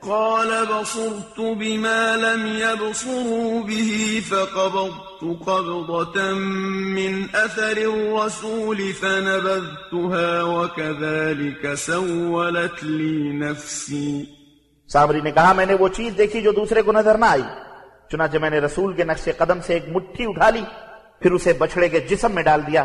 قال 0.00 0.64
بصرت 0.68 1.40
بما 1.58 2.16
لم 2.16 2.46
يبصروا 2.46 3.62
به 3.66 4.20
فقبضت 4.28 5.24
قبضة 5.44 6.34
من 6.96 7.22
أثر 7.34 7.76
الرسول 7.76 8.92
فنبذتها 9.00 10.42
وكذلك 10.42 11.66
سولت 11.78 12.84
لي 12.84 13.32
نفسي. 13.32 14.22
سامری 14.88 15.20
نے 15.20 15.30
کہا 15.30 15.52
میں 15.52 15.66
نے 15.66 15.74
وہ 15.74 15.88
چیز 15.88 16.18
دیکھی 16.18 16.42
جو 16.42 16.52
دوسرے 16.52 16.82
کو 16.82 16.92
نظر 16.92 17.18
نہ 17.18 17.24
آئی۔ 17.24 17.42
چنانچہ 18.12 18.38
میں 18.38 18.50
نے 18.50 18.60
رسول 18.60 18.92
کے 18.92 19.04
نقش 19.04 19.28
قدم 19.38 19.60
سے 19.66 19.74
ایک 19.74 19.84
مٹھی 19.88 20.24
اٹھا 20.28 20.50
لی۔ 20.50 20.62
پھر 21.20 21.32
اسے 21.32 21.52
بچڑے 21.52 21.88
کے 21.88 22.00
جسم 22.00 22.32
میں 22.32 22.42
ڈال 22.42 22.60
دیا۔ 22.66 22.84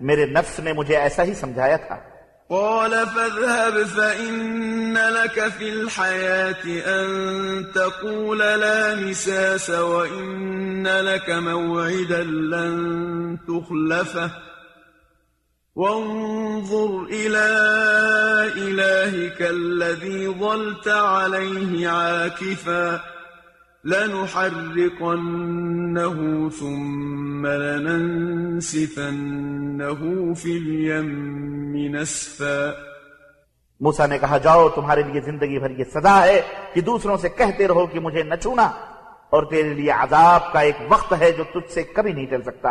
میرے 0.00 0.26
نفس 0.26 0.60
نے 0.60 0.72
مجھے 0.72 0.96
ایسا 0.96 1.22
ہی 1.22 1.34
سمجھایا 1.34 1.76
تھا۔ 1.76 1.96
قال 2.48 2.94
فاذهب 3.14 3.78
فإن 3.94 4.94
لك 4.94 5.40
في 5.58 5.70
الحياة 5.70 6.68
أن 6.68 7.64
تقول 7.74 8.38
لا 8.38 8.94
مساس 9.00 9.70
وإن 9.70 10.82
لك 10.82 11.30
موعدا 11.30 12.22
لن 12.22 13.36
تخلفه۔ 13.36 14.26
وانظر 15.76 17.06
إلى 17.10 17.48
إلهك 18.56 19.42
الذي 19.42 20.26
ظلت 20.38 20.88
عليه 20.88 21.86
عاكفا۔ 21.86 22.96
لنحرقنه 23.86 25.18
ثم 26.58 27.46
لننسفنه 27.46 29.04
في 30.34 30.52
اليم 30.56 31.94
نسفا۔ 31.94 32.70
موسا 33.80 34.06
نے 34.06 34.18
کہا، 34.18 34.38
جاؤ، 34.38 34.68
تمہارے 34.68 35.02
لیے 35.02 35.20
زندگی 35.20 35.58
بھر 35.58 35.70
یہ 35.70 35.84
سزا 35.94 36.24
ہے 36.24 36.40
کہ 36.72 36.80
دوسروں 36.80 37.16
سے 37.16 37.28
کہتے 37.28 37.68
رہو 37.68 37.86
کہ 37.86 38.00
مجھے 38.00 38.22
نہ 38.22 38.34
چھونا، 38.34 38.66
اور 39.30 39.42
تیرے 39.42 39.74
لیے 39.74 39.90
عذاب 39.90 40.52
کا 40.52 40.60
ایک 40.60 40.76
وقت 40.88 41.12
ہے 41.20 41.32
جو 41.32 41.44
تجھ 41.54 41.72
سے 41.72 41.82
کبھی 41.82 42.12
نہیں 42.12 42.26
ٹل 42.26 42.42
سکتا۔ 42.42 42.68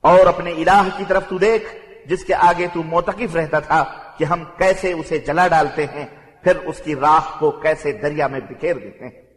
اور 0.00 0.26
اپنے 0.26 0.50
الہ 0.50 0.88
کی 0.96 1.04
طرف 1.08 1.28
تو 1.28 1.38
دیکھ، 1.38 1.64
جس 2.08 2.24
کے 2.24 2.34
آگے 2.34 2.66
تو 2.72 2.82
موتقف 2.82 3.36
رہتا 3.36 3.58
تھا 3.58 3.84
کہ 4.18 4.24
ہم 4.24 4.44
کیسے 4.58 4.92
اسے 4.92 5.18
جلا 5.18 5.48
ڈالتے 5.48 5.86
ہیں، 5.86 6.06
پھر 6.42 6.56
اس 6.56 6.78
کی 6.84 6.94
راہ 6.94 7.38
کو 7.38 7.50
کیسے 7.50 7.92
دریا 7.92 8.26
میں 8.26 8.40
بکھیر 8.50 8.76
دیتے 8.76 9.04
ہیں۔ 9.04 9.27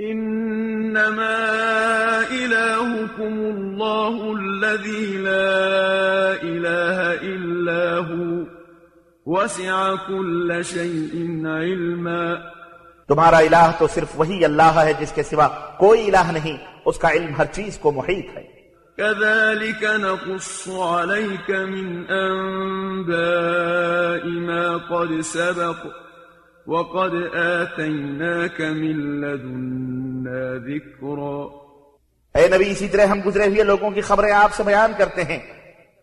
إنما 0.00 1.38
إلهكم 2.30 3.34
الله 3.38 4.36
الذي 4.40 5.16
لا 5.16 6.42
إله 6.42 6.98
إلا 7.22 7.98
هو. 7.98 8.58
وسع 9.26 9.94
كل 10.08 10.62
شيء 10.62 11.46
علما. 11.46 12.34
تمہارا 13.08 13.38
الہ 13.38 13.70
تو 13.78 13.86
صرف 13.86 14.08
وہی 14.14 14.44
اللہ 14.44 14.80
ہے 14.84 14.92
جس 14.98 15.12
کے 15.12 15.22
سوا 15.22 15.48
کوئی 15.78 16.06
الہ 16.06 16.32
نہیں 16.32 16.56
اس 16.84 16.98
کا 16.98 17.08
علم 17.10 17.32
ہر 17.38 17.44
چیز 17.52 17.78
کو 17.78 17.92
محیط 17.92 18.36
ہے 18.36 18.58
كذلك 18.98 19.82
نقص 19.84 20.68
عليك 20.68 21.50
من 21.50 22.10
أنباء 22.10 23.18
ما 24.26 24.76
قد 24.76 25.20
سبق. 25.20 25.86
وقد 26.68 27.36
آتيناك 27.36 28.60
من 28.60 29.20
لدنا 29.20 30.56
ذكرا 30.56 31.46
اے 32.34 32.48
نبی 32.48 32.70
اسی 32.70 32.88
طرح 32.88 33.06
ہم 33.06 33.18
گزرے 33.26 33.46
ہوئے 33.46 33.62
لوگوں 33.62 33.90
کی 33.90 34.00
خبریں 34.00 34.32
آپ 34.32 34.52
سے 34.52 34.62
بیان 34.62 34.92
کرتے 34.98 35.24
ہیں۔ 35.24 35.38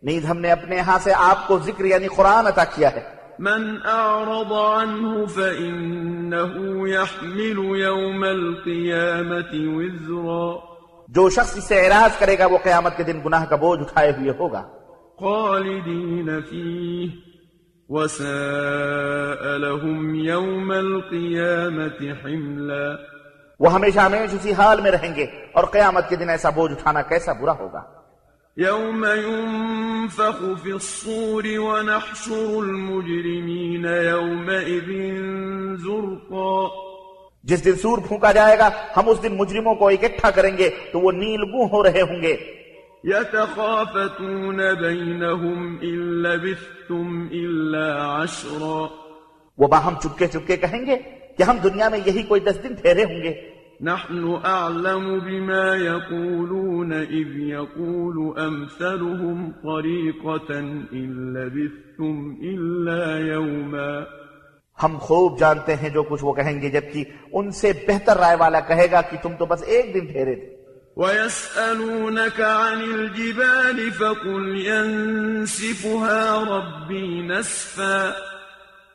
نیز 0.04 0.26
ہم 0.26 0.38
نے 0.38 0.52
اپنے 0.52 0.80
ہاں 0.80 1.00
سے 1.00 1.14
آپ 1.14 1.48
کو 1.48 1.60
ذکر 1.60 1.86
یعنی 1.86 2.08
قرآن 2.08 2.48
عطا 2.48 2.64
کیا 2.64 2.90
ہے۔ 2.96 3.04
من 3.40 3.76
أعرض 3.86 4.52
عنه 4.52 5.26
فإنه 5.26 6.88
يحمل 6.88 7.80
يوم 7.80 8.24
القيامة 8.24 9.78
وزرا 9.78 10.60
جو 11.08 11.30
شخص 11.30 11.58
اس 11.58 11.64
سے 11.64 11.86
اعراض 11.86 12.20
کرے 12.20 12.40
گا 12.40 12.46
وہ 12.46 12.58
قیامت 12.64 12.98
کے 12.98 13.04
دن 13.04 13.20
گناہ 13.26 13.46
کا 13.46 13.56
بوجھ 13.56 13.80
اٹھائے 13.82 14.12
ہوئے 14.12 14.32
ہوگا۔ 14.40 14.62
خالدين 15.20 16.30
فيه 16.50 17.35
وساء 17.90 19.58
لهم 19.58 20.16
يوم 20.16 20.72
القيامة 20.72 22.16
حملا. 22.26 22.96
وہ 23.60 23.74
ہمیشہ 23.74 24.00
ہمیشہ 24.00 24.36
اسی 24.36 24.54
حال 24.54 24.82
میں 24.82 24.92
رہیں 24.92 25.16
گے 25.16 25.26
اور 25.52 25.64
قیامت 25.64 26.10
کے 26.10 26.16
دن 26.16 26.30
ایسا 26.30 26.50
بوجھ 26.50 26.72
اٹھانا 26.72 27.02
کیسا 27.02 27.34
برا 27.34 27.52
ہوگا؟ 27.52 27.82
يوم 28.58 29.06
ينفخ 29.06 30.64
في 30.64 30.72
الصور 30.72 31.44
ونحشر 31.44 32.58
المجرمين 32.58 33.86
يومئذ 33.86 34.92
زرقا. 35.78 36.68
جس 37.44 37.66
دن 37.66 37.76
سور 37.76 37.98
پھونکا 38.08 38.32
جائے 38.32 38.58
گا 38.60 38.70
ہم 38.98 39.10
اس 39.10 39.24
دن 39.24 39.38
مجرموں 39.38 39.76
کو 39.76 39.88
اکٹھا 39.88 40.32
کریں 40.32 40.58
گے 40.58 40.70
تو 40.92 41.00
وہ 41.00 41.12
نیل 41.12 41.42
گوں 41.44 41.70
ہو 41.70 41.84
رہے 41.84 42.02
ہوں 42.02 42.22
گے۔ 42.22 42.65
يتخافتون 43.06 44.74
بينهم 44.74 45.78
إن 45.82 46.22
لبثتم 46.24 47.28
إلا 47.32 48.22
عشرا. 48.24 48.86
وہ 49.58 49.68
باہم 49.68 49.94
چپکے 50.04 50.28
چپکے 50.28 50.58
کہیں 50.58 50.86
گے 50.86 50.96
کہ 51.38 51.44
ہم 51.44 51.58
دنیا 51.64 51.90
میں 51.90 52.00
یہی 52.06 52.24
کوئی 52.24 52.42
دس 52.42 52.64
دن 52.64 52.74
ٹھہرے 52.74 53.04
ہوں 53.04 53.24
گے؟ 53.24 53.34
نحن 53.82 54.36
أعلم 54.46 55.20
بما 55.20 55.76
يقولون 55.76 56.94
إذ 56.94 57.38
يقول 57.38 58.40
أمثلهم 58.40 59.52
طريقة 59.52 60.60
إن 60.94 61.34
لبثتم 61.34 62.34
إلا 62.42 63.20
يوما. 63.20 64.04
ہم 64.84 64.98
خوب 64.98 65.40
جانتے 65.40 65.76
ہیں 65.76 65.90
جو 65.90 66.04
کچھ 66.04 66.24
وہ 66.24 66.34
کہیں 66.34 66.62
گے 66.62 66.70
جبکہ 66.70 67.04
ان 67.34 67.52
سے 67.52 67.72
بہتر 67.88 68.18
رائے 68.18 68.36
والا 68.40 68.60
کہے 68.60 68.92
گا 68.92 69.02
کہ 69.02 69.18
تم 69.22 69.34
تو 69.40 69.46
بس 69.46 69.64
ایک 69.68 69.94
دن 69.94 70.06
ٹھہرے 70.06 70.36
تھے۔ 70.36 70.55
ويسألونك 70.98 72.42
عن 72.42 72.82
الجبال 72.82 73.92
فقل 73.92 74.46
ينسفها 74.66 76.44
ربي 76.44 77.22
نسفا 77.22 78.14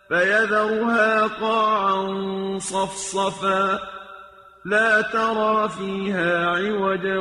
فيذرها 0.08 1.26
قاعا 1.26 2.58
صفصفا 2.58 3.78
لا 4.64 5.00
ترى 5.00 5.68
فيها 5.68 6.32
عوجا 6.56 7.20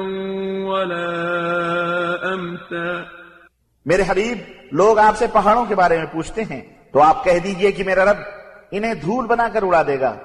ولا 0.69 1.11
أمتا 2.33 3.03
میرے 3.85 4.03
حبیب، 4.07 4.37
لوگ 4.71 4.99
آپ 4.99 5.17
سے 5.17 5.27
پہاڑوں 5.33 5.65
کے 5.65 5.75
بارے 5.75 5.97
میں 5.97 6.05
پوچھتے 6.11 6.43
ہیں، 6.49 6.61
تو 6.93 7.01
آپ 7.01 7.23
کہہ 7.23 7.39
دیجیے 7.43 7.71
کہ 7.71 7.83
میرا 7.83 8.05
رب 8.05 8.17
انہیں 8.71 8.93
دھول 8.93 9.25
بنا 9.27 9.47
کر 9.53 9.63
اڑا 9.63 9.81
دے 9.87 9.99
گا 9.99 10.15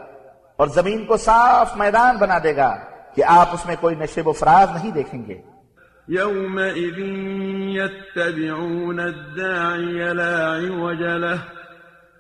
اور 0.59 0.67
زمین 0.75 1.05
کو 1.07 1.17
صاف 1.17 1.77
میدان 1.77 2.17
بنا 2.17 2.39
دے 2.45 2.57
گا۔ 2.57 2.75
کہ 3.15 3.25
آپ 3.27 3.49
اس 3.53 3.67
میں 3.67 3.77
کوئی 3.81 3.95
نشیب 3.95 4.29
و 4.29 4.33
فراز 4.33 4.71
نہیں 4.71 4.91
دیکھیں 4.91 5.27
گے۔ 5.27 5.55
يومئذ 6.11 6.99
يتبعون 7.77 9.01
الداعي 9.01 10.13
لا 10.13 10.57
عوج 10.57 11.03
له 11.03 11.37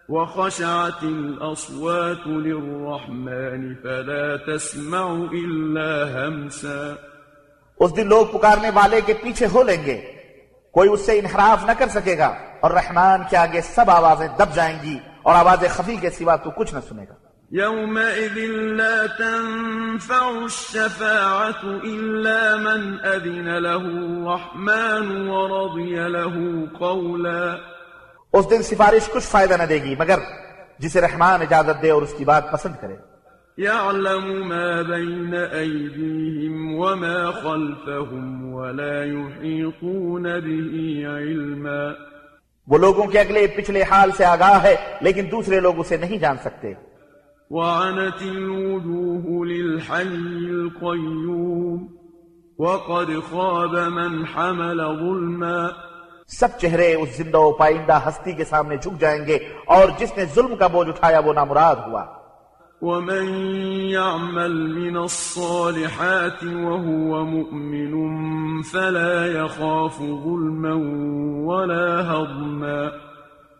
وخشعت 0.08 1.02
الأصوات 1.02 2.26
للرحمن 2.26 3.74
فلا 3.74 4.36
تسمع 4.36 5.08
إلا 5.32 6.04
همسا۔ 6.04 6.94
اس 7.80 7.96
دن 7.96 8.08
لوگ 8.08 8.26
پکارنے 8.26 8.70
والے 8.74 9.00
کے 9.06 9.14
پیچھے 9.22 9.46
ہو 9.46 9.62
لیں 9.62 9.84
گے۔ 9.86 10.12
کوئی 10.72 10.88
اس 10.88 11.06
سے 11.06 11.18
انحراف 11.18 11.66
نہ 11.66 11.72
کر 11.78 11.88
سکے 11.88 12.18
گا 12.18 12.34
اور 12.60 12.70
رحمان 12.70 13.22
کے 13.30 13.36
آگے 13.36 13.60
سب 13.60 13.90
آوازیں 13.90 14.28
دب 14.38 14.54
جائیں 14.54 14.78
گی 14.82 14.98
اور 15.22 15.34
آواز 15.34 15.64
خفی 15.70 15.96
کے 15.96 16.10
سوا 16.10 16.36
تو 16.36 16.50
کچھ 16.50 16.74
نہ 16.74 16.78
سنے 16.88 17.04
گا۔ 17.08 17.14
يومئذ 17.52 18.38
لا 18.76 19.06
تنفع 19.06 20.44
الشفاعة 20.44 21.62
إلا 21.84 22.56
من 22.56 23.00
أذن 23.00 23.58
له 23.58 23.76
الرحمن 23.76 25.28
ورضي 25.28 26.08
له 26.08 26.68
قولا 26.78 27.58
اس 28.32 28.50
دن 28.50 28.62
سفارش 28.62 29.08
کچھ 29.12 29.24
فائدہ 29.24 29.54
نہ 29.54 29.62
دے 29.68 29.78
گی 29.82 29.94
مگر 29.98 30.18
جسے 30.78 31.00
رحمان 31.00 31.42
اجازت 31.42 31.82
دے 31.82 31.90
اور 31.90 32.02
اس 32.02 32.14
کی 32.18 32.24
بات 32.24 32.50
پسند 32.52 32.74
کرے۔ 32.80 32.96
يعلم 33.58 34.48
ما 34.48 34.82
بين 34.82 35.34
أيديهم 35.34 36.74
وما 36.74 37.30
خلفهم 37.30 38.54
ولا 38.54 39.04
يحيطون 39.04 40.26
به 40.40 41.06
علما 41.18 41.92
وہ 42.68 42.78
لوگوں 42.78 43.06
کے 43.12 43.20
اگلے 43.20 43.46
پچھلے 43.56 43.82
حال 43.90 44.10
سے 44.16 44.24
آگاہ 44.24 44.62
ہے 44.64 44.74
لیکن 45.00 45.30
دوسرے 45.30 45.60
لوگ 45.60 45.80
اسے 45.80 45.96
نہیں 45.96 46.18
جان 46.18 46.36
سکتے۔ 46.44 46.74
وعنت 47.54 48.22
الوجوه 48.22 49.46
للحي 49.46 50.02
القيوم 50.50 51.88
وقد 52.58 53.10
خاب 53.30 53.76
من 53.76 54.24
حمل 54.24 54.76
ظلما. 54.76 55.68
سب 56.26 56.48
چہرے 56.60 56.94
اس 56.94 57.16
زندہ 57.16 57.38
و 57.38 57.52
پائندہ 57.52 58.08
ہستی 58.08 58.32
کے 58.32 58.44
سامنے 58.44 58.76
جھک 58.76 59.00
جائیں 59.00 59.26
گے 59.26 59.38
اور 59.66 59.88
جس 59.98 60.16
نے 60.16 60.24
ظلم 60.24 60.56
کا 60.56 60.66
بوجھ 60.66 60.88
اٹھایا 60.88 61.18
وہ 61.18 61.32
نامراد 61.32 61.76
ہوا۔ 61.76 62.04
ومن 62.82 63.24
يعمل 63.90 64.80
من 64.80 64.96
الصالحات 64.96 66.44
وهو 66.44 67.24
مؤمن 67.24 67.92
فلا 68.62 69.26
يخاف 69.26 69.98
ظلما 69.98 70.74
ولا 71.46 72.02
هضما. 72.12 73.13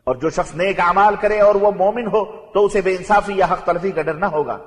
اور 0.04 0.14
جو 0.14 0.30
شخص 0.30 0.54
نیک 0.54 0.80
اعمال 0.80 1.16
کرے 1.16 1.40
اور 1.40 1.54
وہ 1.54 1.70
مومن 1.70 2.06
ہو 2.06 2.24
تو 2.54 2.64
اسے 2.64 2.80
بے 2.80 2.96
انصافی 2.96 3.32
یا 3.36 3.46
حق 3.50 3.64
تلفی 3.64 3.90
کا 3.90 4.02
ڈر 4.02 4.14
نہ 4.14 4.26
ہوگا۔ 4.26 4.58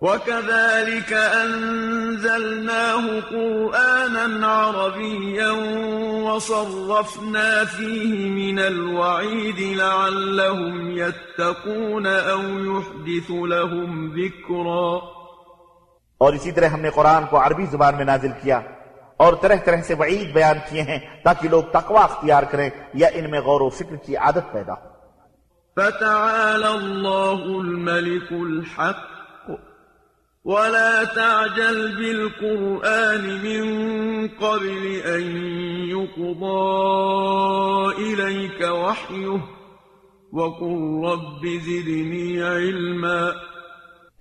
وكذلك 0.00 1.12
أنزلناه 1.44 3.06
قرآنا 3.30 4.70
عربيا 4.70 5.52
وصرفنا 6.30 7.62
فيه 7.76 8.30
من 8.30 8.58
الوعيد 8.58 9.78
لعلهم 9.78 10.90
يتقون 10.90 12.06
أو 12.06 12.58
يحدث 12.58 13.30
لهم 13.30 14.14
ذكرا۔ 14.14 14.98
اور 16.18 16.32
اسی 16.32 16.52
طرح 16.52 16.66
ہم 16.66 16.80
نے 16.80 16.90
قرآن 16.90 17.24
کو 17.30 17.46
عربی 17.46 17.66
زبان 17.66 17.96
میں 17.96 18.04
نازل 18.04 18.30
کیا۔ 18.42 18.60
اور 19.22 19.32
طرح 19.40 19.56
طرح 19.64 19.82
سے 19.82 19.94
وعید 19.94 20.32
بیان 20.32 20.58
کیے 20.70 20.82
ہیں 20.82 20.98
تاکہ 21.24 21.48
لوگ 21.48 21.62
تقوی 21.62 21.98
اختیار 21.98 22.42
کریں 22.42 22.70
یا 22.94 23.08
ان 23.14 23.30
میں 23.30 23.40
غور 23.40 23.60
و 23.60 23.68
فکر 23.68 23.96
کی 23.96 24.16
عادت 24.16 24.52
پیدا 24.52 24.72
ہو۔ 24.72 24.92
فتعالى 25.76 26.64
الله 26.64 27.58
الملك 27.60 28.32
الحق 28.32 29.12
ولا 30.44 31.02
تعجل 31.14 31.96
بالقرآن 31.96 33.24
من 33.42 33.64
قبل 34.40 35.00
أن 35.04 35.24
يقضى 35.88 36.66
إليك 38.04 38.60
وحيه 38.60 39.38
وقل 40.32 41.06
رب 41.06 41.46
زدني 41.64 42.42
علما۔ 42.42 43.30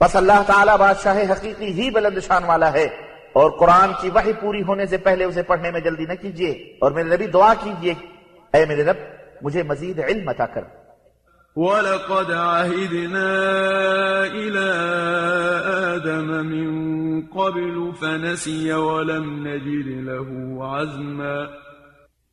بس 0.02 0.16
اللہ 0.16 0.43
تعالیٰ 0.47 0.78
بادشاہ 0.78 1.18
حقیقی 1.32 1.66
ہی 1.66 1.91
بلند 1.91 2.18
شان 2.28 2.43
والا 2.43 2.74
ہے۔ 2.74 3.11
اور 3.34 3.52
قرآن 3.52 3.92
کی 4.02 4.10
وحی 4.10 4.34
پوری 4.34 4.64
ہونے 4.64 4.86
سے 4.86 4.98
پہلے 4.98 5.24
اسے 5.24 5.44
پڑھنے 5.44 5.72
میں 5.72 5.80
جلدی 5.80 6.06
نہ 6.06 6.14
کیجیے 6.14 6.52
اور 6.52 6.92
میرے 6.92 7.16
نبی 7.16 7.28
دعا 7.28 7.54
کیجیے 7.54 7.94
اے 8.54 8.66
میرے 8.66 8.84
رب 8.84 8.96
مجھے 9.42 9.64
مزید 9.64 10.00
علم 10.00 10.30
عطا 10.30 10.46
کر۔ 10.46 10.62
وَلَقَدْ 11.56 12.32
عَهِدْنَا 12.34 13.28
إِلَىٰ 14.32 14.74
آدَمَ 15.94 16.44
مِن 16.44 17.22
قَبْلُ 17.34 17.94
فَنَسِيَ 18.00 18.74
وَلَمْ 18.74 19.48
نَجِدْ 19.48 19.88
لَهُ 19.88 20.62
عَزْمًا۔ 20.62 21.42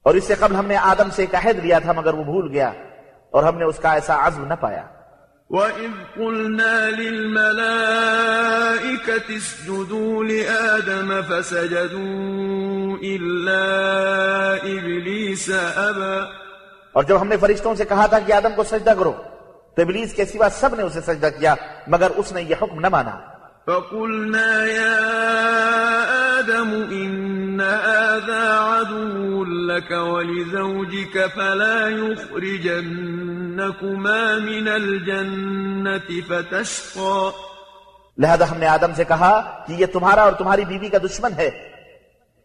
اور 0.03 0.15
اس 0.15 0.25
سے 0.25 0.35
قبل 0.35 0.55
ہم 0.55 0.67
نے 0.67 0.77
آدم 0.77 1.11
سے 1.11 1.23
ایک 1.23 1.35
عہد 1.35 1.65
لیا 1.65 1.79
تھا 1.79 1.93
مگر 1.93 2.15
وہ 2.15 2.25
بھول 2.25 2.51
گیا 2.53 2.73
اور 3.31 3.43
ہم 3.43 3.59
نے 3.59 3.65
اس 3.65 3.79
کا 3.79 3.93
ایسا 3.93 4.27
عزم 4.27 4.45
نہ 4.45 4.55
پایا۔ 4.55 4.98
وَإِذْ 5.51 5.91
قُلْنَا 6.15 6.91
لِلْمَلَائِكَةِ 6.91 7.63
اسْجُدُوا 9.29 10.25
لِآدَمَ 10.25 11.21
فَسَجَدُوا 11.29 12.97
إِلَّا 12.99 13.67
إِبْلِيسَ 14.65 15.51
أَبَى 15.77 16.25
اور 16.93 17.05
جب 17.05 17.21
ہم 17.21 17.29
نے 17.29 17.37
فرشتوں 17.37 17.75
سے 17.75 17.85
کہا 17.85 18.07
تھا 18.07 18.19
کہ 18.19 18.33
آدم 18.33 18.55
کو 18.57 18.65
سجدہ 18.65 18.95
کرو، 18.99 19.13
تو 19.77 19.83
ابلیس 19.83 20.15
کے 20.15 20.25
سوا 20.25 20.49
سب 20.49 20.75
نے 20.75 20.83
اسے 20.83 21.01
سجدہ 21.01 21.29
کیا، 21.39 21.55
مگر 21.87 22.11
اس 22.17 22.33
نے 22.33 22.43
یہ 22.43 22.55
حکم 22.63 22.81
نہ 22.81 22.89
مانا۔ 22.89 23.38
فقلنا 23.69 24.65
يا 24.65 24.99
آدم 26.39 26.71
إن 26.91 27.61
هذا 27.61 28.59
عدو 28.59 29.45
لك 29.45 29.93
ولزوجك 29.93 31.19
فلا 31.35 31.89
يخرجنكما 31.89 32.95
من 34.39 34.69
الجنة 34.69 36.19
فتشقى. 36.29 37.31
لہذا 38.19 38.51
ہم 38.51 38.59
نے 38.59 38.67
آدم 38.67 38.95
سے 38.97 39.05
کہا 39.05 39.65
کہ 39.67 39.73
یہ 39.73 39.87
تمہارا 39.87 40.23
اور 40.23 40.33
تمہاری 40.33 40.65
بیوی 40.65 40.89
کا 40.89 40.99
دشمن 40.99 41.33
ہے۔ 41.33 41.51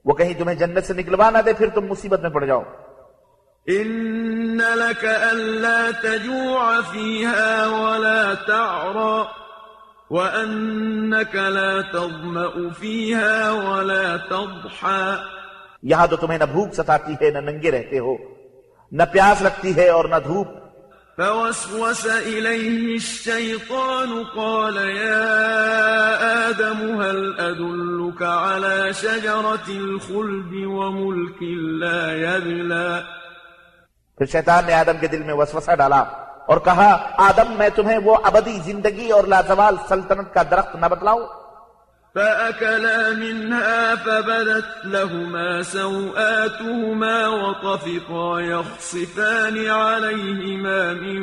وہ 0.06 0.14
کہیں 0.14 0.34
تمہیں 0.34 0.56
جنت 0.56 0.86
سے 0.86 0.94
نکلوا 0.94 1.30
نہ 1.30 1.38
دے 1.46 1.54
پھر 1.54 1.68
تم 1.70 1.86
مصیبت 1.86 2.22
میں 2.22 2.30
پڑ 2.30 2.46
جاؤ۔ 2.46 2.62
إن 3.70 4.58
لك 4.58 5.06
ألا 5.34 5.90
تجوع 6.02 6.82
فيها 6.92 7.66
ولا 7.70 8.34
تعرى۔ 8.48 9.43
وأنك 10.14 11.36
لا 11.36 11.82
تضمأ 11.82 12.72
فيها 12.80 13.52
ولا 13.52 14.18
تضحى. 14.30 15.16
یہاں 15.84 16.08
تو 16.08 16.16
تمہیں 16.16 16.40
نہ 16.40 16.44
بھوک 16.44 16.74
ستاتی 16.74 17.14
ہے 17.14 17.32
نہ 17.32 17.38
ننگے 17.38 17.72
رہتے 17.72 18.00
ہو 18.00 18.18
نہ 18.92 19.04
پیاس 19.12 19.42
لگتی 19.42 19.76
ہے 19.76 19.90
اور 19.90 20.06
نہ 20.06 20.16
دھوپ. 20.26 20.48
فوسوس 21.18 22.06
إليه 22.06 22.94
الشيطان 22.94 24.24
قال 24.36 24.78
يا 24.78 25.28
آدم 26.48 27.02
هل 27.02 27.34
أدلك 27.40 28.24
على 28.24 28.92
شجرة 28.94 29.82
الخلد 29.82 30.54
وملك 30.66 31.44
لا 31.80 32.16
يبلى. 32.16 33.00
پھر 34.18 34.26
شیطان 34.26 34.64
نے 34.66 34.74
آدم 34.74 34.98
کے 35.00 35.08
دل 35.08 35.24
میں 35.24 35.34
وسوسہ 35.34 35.76
ڈالا۔ 35.76 36.04
اور 36.46 36.58
کہا 36.58 37.10
آدم 37.18 37.54
میں 37.58 37.70
تمہیں 37.76 37.98
وہ 37.98 38.18
ابدی 38.24 38.60
زندگی 38.64 39.12
اور 39.12 39.24
لازوال 39.24 39.76
سلطنت 39.88 40.34
کا 40.34 40.42
درخت 40.52 40.76
نہ 40.76 40.86
بتلاؤں؟ 40.86 41.44
فأكلا 42.16 42.98
منها 43.18 43.96
فبدت 43.96 44.86
لهما 44.86 45.62
سوآتهما 45.62 47.28
وطفقا 47.28 48.40
يخصفان 48.40 49.58
عليهما 49.68 50.94
من 50.94 51.22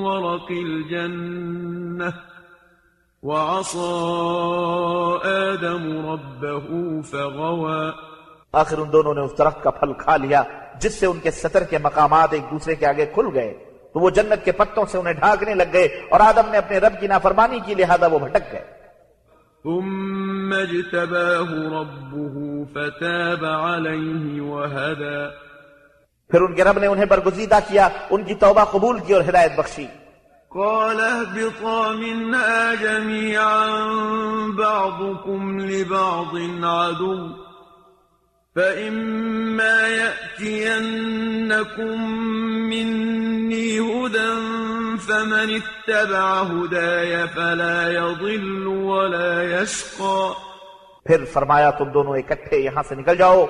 ورق 0.00 0.50
الجنة 0.50 2.10
وعصى 3.22 3.96
آدم 5.24 6.12
ربه 6.12 7.00
فغوى. 7.10 7.90
آخر 8.52 8.78
ان 8.78 8.92
دونوں 8.92 9.14
نے 9.14 9.20
اس 9.20 9.38
درخت 9.38 9.62
کا 9.62 9.70
پھل 9.70 9.92
کھا 9.92 10.16
لیا 10.16 10.42
جس 10.80 11.00
سے 11.00 11.06
ان 11.06 11.18
کے 11.18 11.30
سطر 11.30 11.64
کے 11.64 11.78
مقامات 11.78 12.32
ایک 12.32 12.50
دوسرے 12.50 12.74
کے 12.74 12.86
آگے 12.86 13.06
کھل 13.06 13.26
گئے۔ 13.34 13.69
تو 13.92 14.00
وہ 14.00 14.10
جنت 14.10 14.44
کے 14.44 14.52
پتوں 14.52 14.86
سے 14.86 14.98
انہیں 14.98 15.14
ڈھانکنے 15.14 15.54
لگ 15.54 15.62
گئے 15.72 15.84
اور 15.84 16.20
آدم 16.20 16.50
نے 16.50 16.58
اپنے 16.58 16.78
رب 16.78 17.00
کی 17.00 17.06
نافرمانی 17.06 17.60
کی 17.66 17.74
لہذا 17.74 18.06
وہ 18.06 18.18
بھٹک 18.18 18.52
گئے۔ 18.52 18.80
ثم 19.62 20.52
اجتباه 20.52 21.56
ربه 21.56 22.52
فتاب 22.72 23.44
عليه 23.44 24.48
وهدى۔ 24.48 25.50
پھر 26.30 26.40
ان 26.40 26.54
کے 26.54 26.64
رب 26.64 26.78
نے 26.78 26.86
انہیں 26.86 27.04
برگزیدہ 27.04 27.58
کیا 27.68 27.88
ان 28.10 28.24
کی 28.24 28.34
توبہ 28.34 28.64
قبول 28.64 28.98
کی 28.98 29.14
اور 29.14 29.22
ہدایت 29.28 29.52
بخشی۔ 29.56 29.86
قال 30.48 31.00
اهبطا 31.00 31.92
منها 31.92 32.72
جميعا 32.80 33.66
بعضكم 34.58 35.58
لبعض 35.58 36.64
عدو۔ 36.64 37.49
فإما 38.56 39.88
يأتينكم 39.88 40.74
مني 42.68 43.78
هدى 43.78 44.32
فمن 45.06 45.54
اتبع 45.54 46.42
هداي 46.52 47.26
فلا 47.34 47.88
يضل 47.88 48.66
ولا 48.66 49.42
يشقى۔ 49.42 50.32
پھر 51.04 51.24
فرمایا 51.24 51.70
تم 51.70 51.84
دونوں 51.84 52.16
اکٹھے 52.16 52.56
یہاں 52.56 52.82
سے 52.88 52.94
نکل 52.94 53.16
جاؤ، 53.16 53.46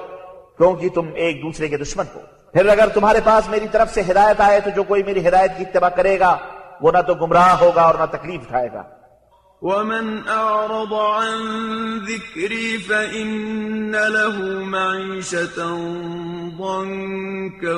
کیونکہ 0.57 0.89
تم 0.89 1.11
ایک 1.15 1.43
دوسرے 1.43 1.69
کے 1.69 1.77
دشمن 1.77 2.05
ہو۔ 2.15 2.21
پھر 2.53 2.69
اگر 2.69 2.89
تمہارے 2.89 3.21
پاس 3.25 3.49
میری 3.49 3.69
طرف 3.73 3.95
سے 3.95 4.01
ہدایت 4.11 4.41
آئے 4.41 4.61
تو 4.61 4.71
جو 4.77 4.83
کوئی 4.83 5.03
میری 5.03 5.29
ہدایت 5.29 5.51
کی 5.59 5.65
اتباع 5.65 5.89
کرے 5.89 6.21
گا، 6.21 6.37
وہ 6.81 6.93
نہ 6.93 6.99
تو 6.99 7.15
گمراہ 7.15 7.57
ہوگا 7.61 7.83
اور 7.83 7.95
نہ 7.95 8.17
تکلیف 8.17 8.41
اٹھائے 8.41 8.69
گا۔ 8.73 9.00
ومن 9.63 10.29
أعرض 10.29 10.95
عن 10.95 11.39
ذكري 12.09 12.79
فإن 12.79 13.91
له 13.93 14.65
معيشة 14.65 15.59
ضنكا 16.59 17.77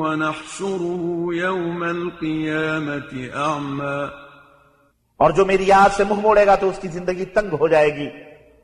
ونحشره 0.00 1.26
يوم 1.32 1.82
القيامة 1.84 3.30
أعمى 3.34 4.08
اور 5.16 5.30
جو 5.30 5.44
میری 5.44 5.64
یاد 5.66 5.88
سے 5.96 6.04
منہ 6.04 6.20
موڑے 6.20 6.46
گا 6.46 6.54
تو 6.54 6.68
اس 6.68 6.78
کی 6.78 6.88
زندگی 6.88 7.24
تنگ 7.24 7.54
ہو 7.60 7.68
جائے 7.68 7.96
گی 7.96 8.08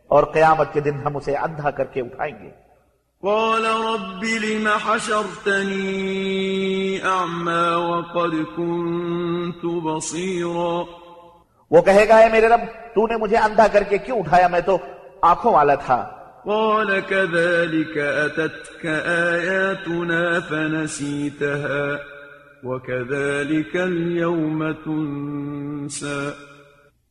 اور 0.09 0.25
قیامت 0.25 0.73
کے 0.73 0.81
دن 0.81 0.97
ہم 1.07 1.17
اسے 1.17 1.37
اندھا 1.37 1.71
کر 1.71 1.85
کے 1.85 2.01
اٹھائیں 2.01 2.35
گے۔ 2.43 2.51
قال 3.23 3.65
رب 3.65 4.25
لم 4.25 4.69
حشرتني 4.87 5.85
أعمى 7.05 7.65
وقد 7.75 8.35
كنت 8.57 9.65
بصيرا 9.65 11.04
وہ 11.75 11.83
کہے 11.83 12.09
گا 12.09 12.17
اے 12.17 12.29
میرے 12.29 12.49
رب 12.49 12.61
تو 12.95 13.07
نے 13.07 13.17
مجھے 13.17 13.37
اندھا 13.37 13.67
کر 13.73 13.83
کے 13.83 13.99
کیوں 13.99 14.19
اٹھایا؟ 14.19 14.49
میں 14.49 14.61
تو 14.61 14.79
آنکھوں 15.23 15.53
والا 15.53 15.75
تھا. 15.75 16.11
قال 16.47 17.01
كذلك 17.01 17.97
أتتك 18.27 18.87
آياتنا 19.33 20.41
فنسيتها 20.49 21.97
وكذلك 22.63 23.77
اليوم 23.77 24.73
تنسى. 24.73 26.31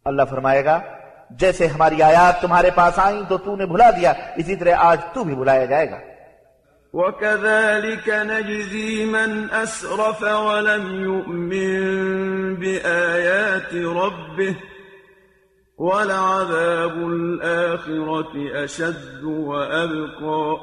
اللہ 0.06 0.22
فرمائے 0.30 0.66
گا 0.66 0.80
جیسے 1.30 1.68
ہماری 1.68 2.04
آیات 2.04 2.42
تمہارے 2.42 2.70
پاس 2.76 3.00
آئیں 3.00 3.22
تو 3.30 3.38
تو 3.38 3.56
نے 3.56 3.66
بھلا 3.66 3.90
دیا 3.92 4.14
اسی 4.36 4.56
طرح 4.56 4.76
آج 4.78 4.98
تو 5.14 5.24
بھی 5.24 5.36
بلایا 5.36 5.66
جائے 5.66 5.92
گا۔ 5.92 5.98
وكذلك 6.94 8.10
نجزي 8.10 9.06
من 9.06 9.50
أسرف 9.52 10.22
ولم 10.22 11.04
يؤمن 11.04 12.56
بآيات 12.56 13.74
ربه 13.76 14.56
ولعذاب 15.78 16.98
الآخرة 16.98 18.64
أشد 18.64 19.24
وأبقى 19.24 20.58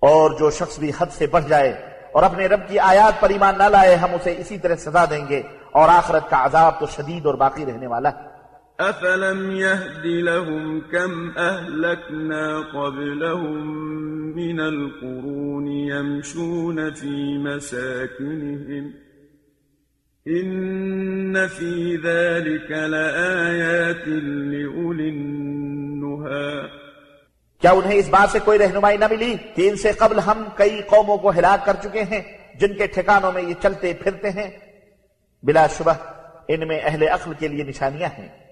اور 0.00 0.30
جو 0.38 0.50
شخص 0.50 0.78
بھی 0.78 0.90
حد 0.98 1.06
سے 1.10 1.26
بڑھ 1.26 1.44
جائے 1.48 1.70
اور 2.12 2.22
اپنے 2.22 2.46
رب 2.46 2.68
کی 2.68 2.78
آیات 2.78 3.20
پر 3.20 3.30
ایمان 3.30 3.58
نہ 3.58 3.62
لائے، 3.62 3.94
ہم 3.94 4.14
اسے 4.14 4.34
اسی 4.38 4.58
طرح 4.58 4.76
سزا 4.76 5.04
دیں 5.10 5.28
گے 5.28 5.42
اور 5.72 5.88
آخرت 5.88 6.30
کا 6.30 6.44
عذاب 6.44 6.80
تو 6.80 6.86
شدید 6.86 7.26
اور 7.26 7.34
باقی 7.34 7.66
رہنے 7.66 7.86
والا 7.86 8.08
ہے۔ 8.08 8.33
أفلم 8.80 9.50
يهد 9.50 10.06
لهم 10.06 10.80
كم 10.92 11.30
أهلكنا 11.38 12.60
قبلهم 12.60 13.66
من 14.36 14.60
القرون 14.60 15.66
يمشون 15.66 16.94
في 16.94 17.38
مساكنهم 17.38 18.92
إن 20.26 21.46
في 21.46 21.96
ذلك 21.96 22.70
لآيات 22.70 24.08
لأولي 24.08 25.08
النهى 25.08 26.68
کیا 27.62 27.70
انہیں 27.70 27.98
اس 27.98 28.08
بات 28.08 28.30
سے 28.30 28.38
کوئی 28.44 28.58
رہنمائی 28.58 28.96
نہ 28.96 29.04
ملی 29.10 29.36
کہ 29.54 29.68
ان 29.68 29.76
سے 29.76 29.92
قبل 29.92 30.18
ہم 30.18 30.44
کئی 30.56 30.82
قوموں 30.82 31.16
کو 31.18 31.30
ہلاک 31.30 31.64
کر 31.66 31.74
چکے 31.82 32.02
ہیں 32.02 32.22
جن 32.60 32.74
کے 32.74 32.86
ٹھکانوں 32.86 33.32
میں 33.32 33.42
یہ 33.42 33.54
چلتے 33.62 33.92
پھرتے 33.92 34.30
ہیں؟ 34.30 34.50
بلا 35.42 35.66
شبہ 35.66 35.92
ان 36.48 36.68
میں 36.68 36.80
اہل 36.84 37.02
عقل 37.02 37.32
کے 37.38 37.48
لیے 37.48 37.64
نشانیاں 37.64 38.08
ہیں۔ 38.18 38.43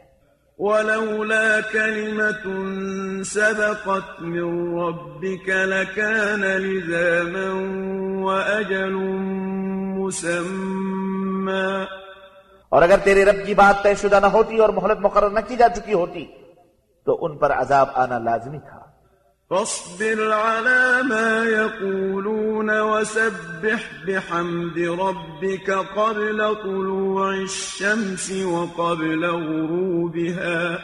ولولا 0.58 1.60
كلمة 1.60 2.44
سبقت 3.22 4.20
من 4.20 4.78
ربك 4.78 5.48
لكان 5.48 6.40
لزاما 6.40 7.48
وأجل 8.24 8.92
مسمى 9.98 11.86
اور 12.68 12.82
اگر 12.82 12.98
تیرے 13.04 13.24
رب 13.24 13.46
کی 13.46 13.54
بات 13.54 13.82
طے 13.82 13.94
شدہ 13.94 14.20
نہ 14.22 14.26
ہوتی 14.26 14.58
اور 14.58 14.68
مہلت 14.68 14.98
مقرر 15.00 15.30
نہ 15.30 15.40
کی 15.48 15.56
جا 15.56 15.68
چکی 15.68 15.92
ہوتی، 15.92 16.26
تو 17.04 17.24
ان 17.24 17.38
پر 17.38 17.52
عذاب 17.52 17.88
آنا 17.94 18.18
لازمی 18.18 18.58
تھا۔ 18.58 18.81
فاصبر 19.52 20.32
على 20.32 21.02
ما 21.02 21.44
يقولون 21.44 22.80
وسبح 22.80 23.80
بحمد 24.06 24.78
ربك 24.78 25.70
قبل 25.70 26.54
طلوع 26.54 27.34
الشمس 27.34 28.30
وقبل 28.30 29.24
غروبها. 29.24 30.78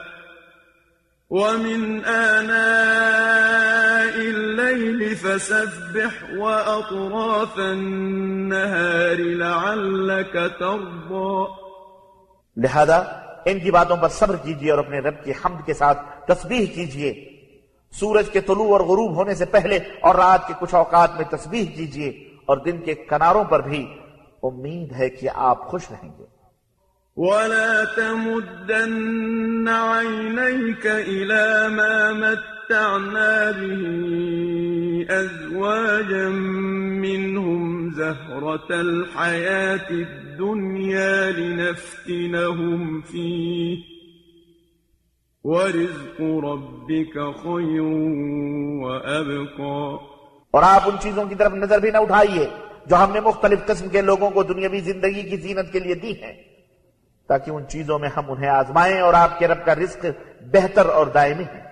ومن 1.31 2.05
آناء 2.05 4.21
الليل 4.21 5.15
فسبح 5.15 6.39
وأطراف 6.39 7.59
النهار 7.59 9.19
لعلك 9.19 10.53
ترضى. 10.59 11.45
لہذا 12.57 12.97
ان 13.45 13.61
کی 13.61 13.71
باتوں 13.71 13.97
پر 13.97 14.09
صبر 14.09 14.37
کیجئے 14.37 14.71
اور 14.71 14.79
اپنے 14.79 14.99
رب 14.99 15.25
کی 15.25 15.31
حمد 15.31 15.67
کے 15.67 15.75
ساتھ 15.75 16.27
تسبیح 16.27 16.67
کیجئے۔ 16.67 17.38
سورج 17.93 18.31
کے 18.31 18.41
طلوع 18.41 18.73
اور 18.73 18.81
غروب 18.81 19.15
ہونے 19.17 19.35
سے 19.35 19.45
پہلے 19.45 19.77
اور 19.77 20.15
رات 20.15 20.49
کے 20.49 20.55
کچھ 20.61 20.75
اوقات 20.75 21.11
میں 21.17 21.25
تسبیح 21.31 21.67
کیجیے 21.67 22.09
اور 22.45 22.57
دن 22.57 22.81
کے 22.81 22.95
کناروں 22.95 23.45
پر 23.45 23.61
بھی 23.61 23.87
امید 24.43 24.93
ہے 24.93 25.11
کہ 25.11 25.29
آپ 25.35 25.67
خوش 25.67 25.83
رہیں 25.91 26.11
گے۔ 26.19 26.39
ولا 27.17 27.85
تمدن 27.97 29.69
عينيك 29.69 30.87
إلى 30.87 31.69
ما 31.69 32.13
متعنا 32.13 33.51
به 33.51 35.07
أزواجا 35.11 36.29
منهم 37.05 37.91
زهرة 37.91 38.71
الحياة 38.71 39.91
الدنيا 39.91 41.31
لنفتنهم 41.31 43.01
فيه 43.01 43.98
ورزق 45.49 46.21
ربك 46.21 47.19
خير 47.43 47.83
وأبقى. 48.85 49.97
اور 50.51 50.63
آپ 50.63 50.81
ان 50.87 50.97
چیزوں 51.01 51.25
کی 51.25 51.35
طرف 51.35 51.53
نظر 51.53 51.79
بھی 51.79 51.91
نہ 51.91 51.97
اٹھائیے 51.97 52.49
جو 52.87 52.97
ہم 52.97 53.13
نے 53.13 53.21
مختلف 53.21 53.67
قسم 53.67 53.89
کے 53.89 54.01
لوگوں 54.01 54.31
کو 54.31 54.43
دنیاوی 54.43 54.81
زندگی 54.81 55.23
کی 55.23 55.37
زینت 55.37 55.73
کے 55.73 55.79
لیے 55.79 55.95
دی 55.95 56.23
ہیں 56.23 56.33
تاکہ 57.29 57.51
ان 57.51 57.69
چیزوں 57.69 57.99
میں 57.99 58.09
ہم 58.17 58.31
انہیں 58.31 58.51
آزمائیں 58.51 59.01
اور 59.01 59.15
آپ 59.15 59.39
کے 59.39 59.49
رب 59.49 59.67
کا 59.67 59.75
رزق 59.75 60.07
بہتر 60.41 60.87
اور 60.87 61.07
دائمی 61.07 61.45
ہے۔ 61.45 61.69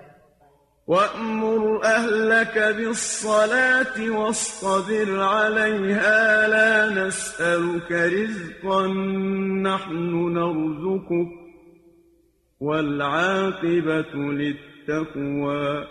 وَأْمُرْ 0.86 1.86
أَهْلَكَ 1.86 2.58
بِالصَّلَاةِ 2.76 4.08
وَاصْطَبِرْ 4.08 5.18
عَلَيْهَا 5.20 6.46
لَا 6.46 6.86
نَسْأَلُكَ 6.90 7.94
رِزْقًا 7.94 8.86
نَحْنُ 9.60 10.30
نَرْزُقُكَ 10.30 11.45
وَالْعَاقِبَةُ 12.60 14.32
لِلتَّقْوَى. 14.32 15.84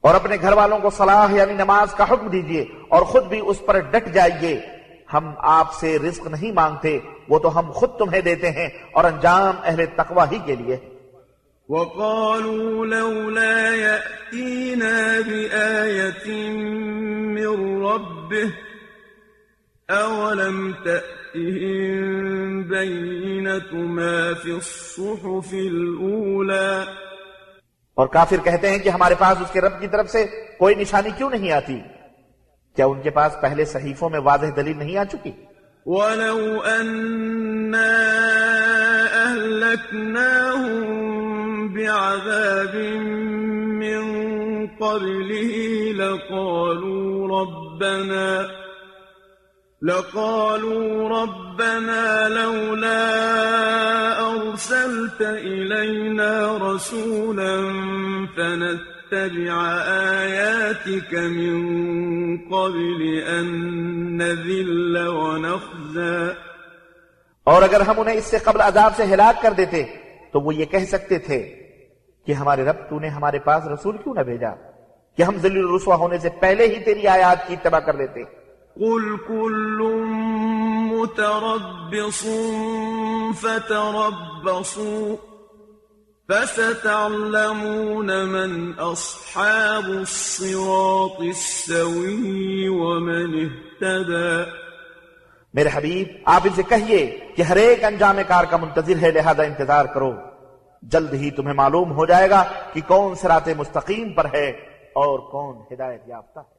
اور 0.00 0.14
اپنے 0.14 0.36
گھر 0.40 0.52
والوں 0.52 0.78
کو 0.78 0.90
صلاح 0.90 1.32
یعنی 1.32 1.52
نماز 1.52 1.94
کا 1.94 2.04
حکم 2.10 2.28
دیجیے 2.28 2.64
اور 2.88 3.02
خود 3.02 3.24
بھی 3.24 3.40
اس 3.46 3.66
پر 3.66 3.80
ڈٹ 3.80 4.14
جائیے۔ 4.14 4.60
ہم 5.14 5.34
آپ 5.38 5.72
سے 5.72 5.98
رزق 5.98 6.26
نہیں 6.26 6.52
مانگتے 6.52 6.98
وہ 7.28 7.38
تو 7.38 7.58
ہم 7.58 7.70
خود 7.70 7.90
تمہیں 7.98 8.20
دیتے 8.20 8.50
ہیں 8.50 8.68
اور 8.92 9.04
انجام 9.04 9.54
اہل 9.64 9.84
تقوی 9.96 10.36
ہی 10.36 10.38
کے 10.46 10.56
لیے۔ 10.56 10.76
وقالوا 11.68 12.84
لولا 12.84 13.74
يأتينا 13.74 15.18
بآية 15.26 16.36
من 17.34 17.82
ربه 17.84 18.48
أولم 19.90 20.72
تأتهم 21.36 22.62
بينة 22.62 23.72
ما 23.72 24.34
في 24.34 24.50
الصحف 24.50 25.54
الأولى۔ 25.54 26.84
اور 27.94 28.06
کافر 28.06 28.36
کہتے 28.44 28.70
ہیں 28.70 28.78
کہ 28.78 28.88
ہمارے 28.88 29.14
پاس 29.18 29.36
اس 29.40 29.50
کے 29.52 29.60
رب 29.60 29.80
کی 29.80 29.86
طرف 29.86 30.10
سے 30.10 30.24
کوئی 30.58 30.74
نشانی 30.74 31.10
کیوں 31.16 31.30
نہیں 31.30 31.52
آتی؟ 31.52 31.80
کیا 32.76 32.86
ان 32.86 33.02
کے 33.02 33.10
پاس 33.10 33.36
پہلے 33.40 33.64
صحیفوں 33.64 34.10
میں 34.10 34.20
واضح 34.20 34.46
دلیل 34.56 34.78
نہیں 34.78 34.96
آ 34.96 35.04
چکی؟ 35.04 35.30
ولو 35.86 36.62
أنا 36.62 37.92
أهلكناهم 39.26 40.86
بعذاب 41.74 42.74
من 43.82 44.02
قبله 44.66 45.52
لقالوا 45.92 47.40
ربنا 47.40 48.48
لقالوا 49.82 51.08
ربنا 51.08 52.28
لولا 52.28 53.00
أرسلت 54.32 55.20
إلينا 55.20 56.56
رسولا 56.56 57.56
فنتبع 58.36 59.78
آياتك 60.22 61.14
من 61.14 61.54
قبل 62.38 63.22
أن 63.28 63.46
نذل 64.16 65.08
ونخزى. 65.08 66.34
اور 67.44 67.62
اگر 67.62 67.80
ہم 67.80 68.00
انہیں 68.00 68.16
اس 68.16 68.24
سے 68.24 68.38
قبل 68.38 68.60
عذاب 68.60 68.92
سے 68.96 69.04
ہلاک 69.04 69.42
کر 69.42 69.52
دیتے، 69.52 69.84
تو 70.32 70.40
وہ 70.40 70.54
یہ 70.54 70.64
کہہ 70.64 70.84
سکتے 70.88 71.18
تھے 71.18 71.40
کہ 72.26 72.32
ہمارے 72.32 72.64
رب 72.64 72.76
تو 72.90 72.98
نے 72.98 73.08
ہمارے 73.08 73.38
پاس 73.38 73.66
رسول 73.66 73.96
کیوں 73.96 74.14
نہ 74.14 74.20
بھیجا؟ 74.20 74.50
کہ 75.16 75.22
ہم 75.22 75.36
ذلیل 75.38 75.66
رسوا 75.74 75.96
ہونے 75.96 76.18
سے 76.18 76.28
پہلے 76.40 76.66
ہی 76.66 76.84
تیری 76.84 77.06
آیات 77.08 77.46
کی 77.48 77.54
اتباع 77.54 77.80
کر 77.80 77.94
لیتے 77.94 78.45
قل 78.80 79.16
كل 79.28 79.78
متربص 80.92 82.26
فتربصوا 83.40 85.14
فستعلمون 86.28 88.06
من 88.06 88.72
أصحاب 88.92 89.88
الصراط 89.88 91.20
السوي 91.20 92.68
ومن 92.68 93.38
اهتدى 93.38 94.50
میرے 95.54 95.68
حبیب، 95.72 96.08
آپ 96.24 96.40
ان 96.44 96.50
سے 96.54 96.62
کہیے 96.62 97.20
کہ 97.36 97.42
ہر 97.42 97.56
ایک 97.56 97.84
انجام 97.84 98.16
کار 98.28 98.44
کا 98.44 98.56
منتظر 98.56 99.02
ہے، 99.02 99.10
لہذا 99.10 99.42
انتظار 99.42 99.84
کرو۔ 99.84 100.12
جلد 100.82 101.14
ہی 101.14 101.30
تمہیں 101.30 101.54
معلوم 101.54 101.92
ہو 101.92 102.06
جائے 102.06 102.30
گا 102.30 102.44
کہ 102.72 102.80
کون 102.86 103.14
سرات 103.14 103.48
مستقیم 103.56 104.12
پر 104.12 104.24
ہے 104.34 104.50
اور 104.94 105.18
کون 105.18 105.74
ہدایت 105.74 106.02
یافتہ۔ 106.06 106.40
ہے 106.40 106.55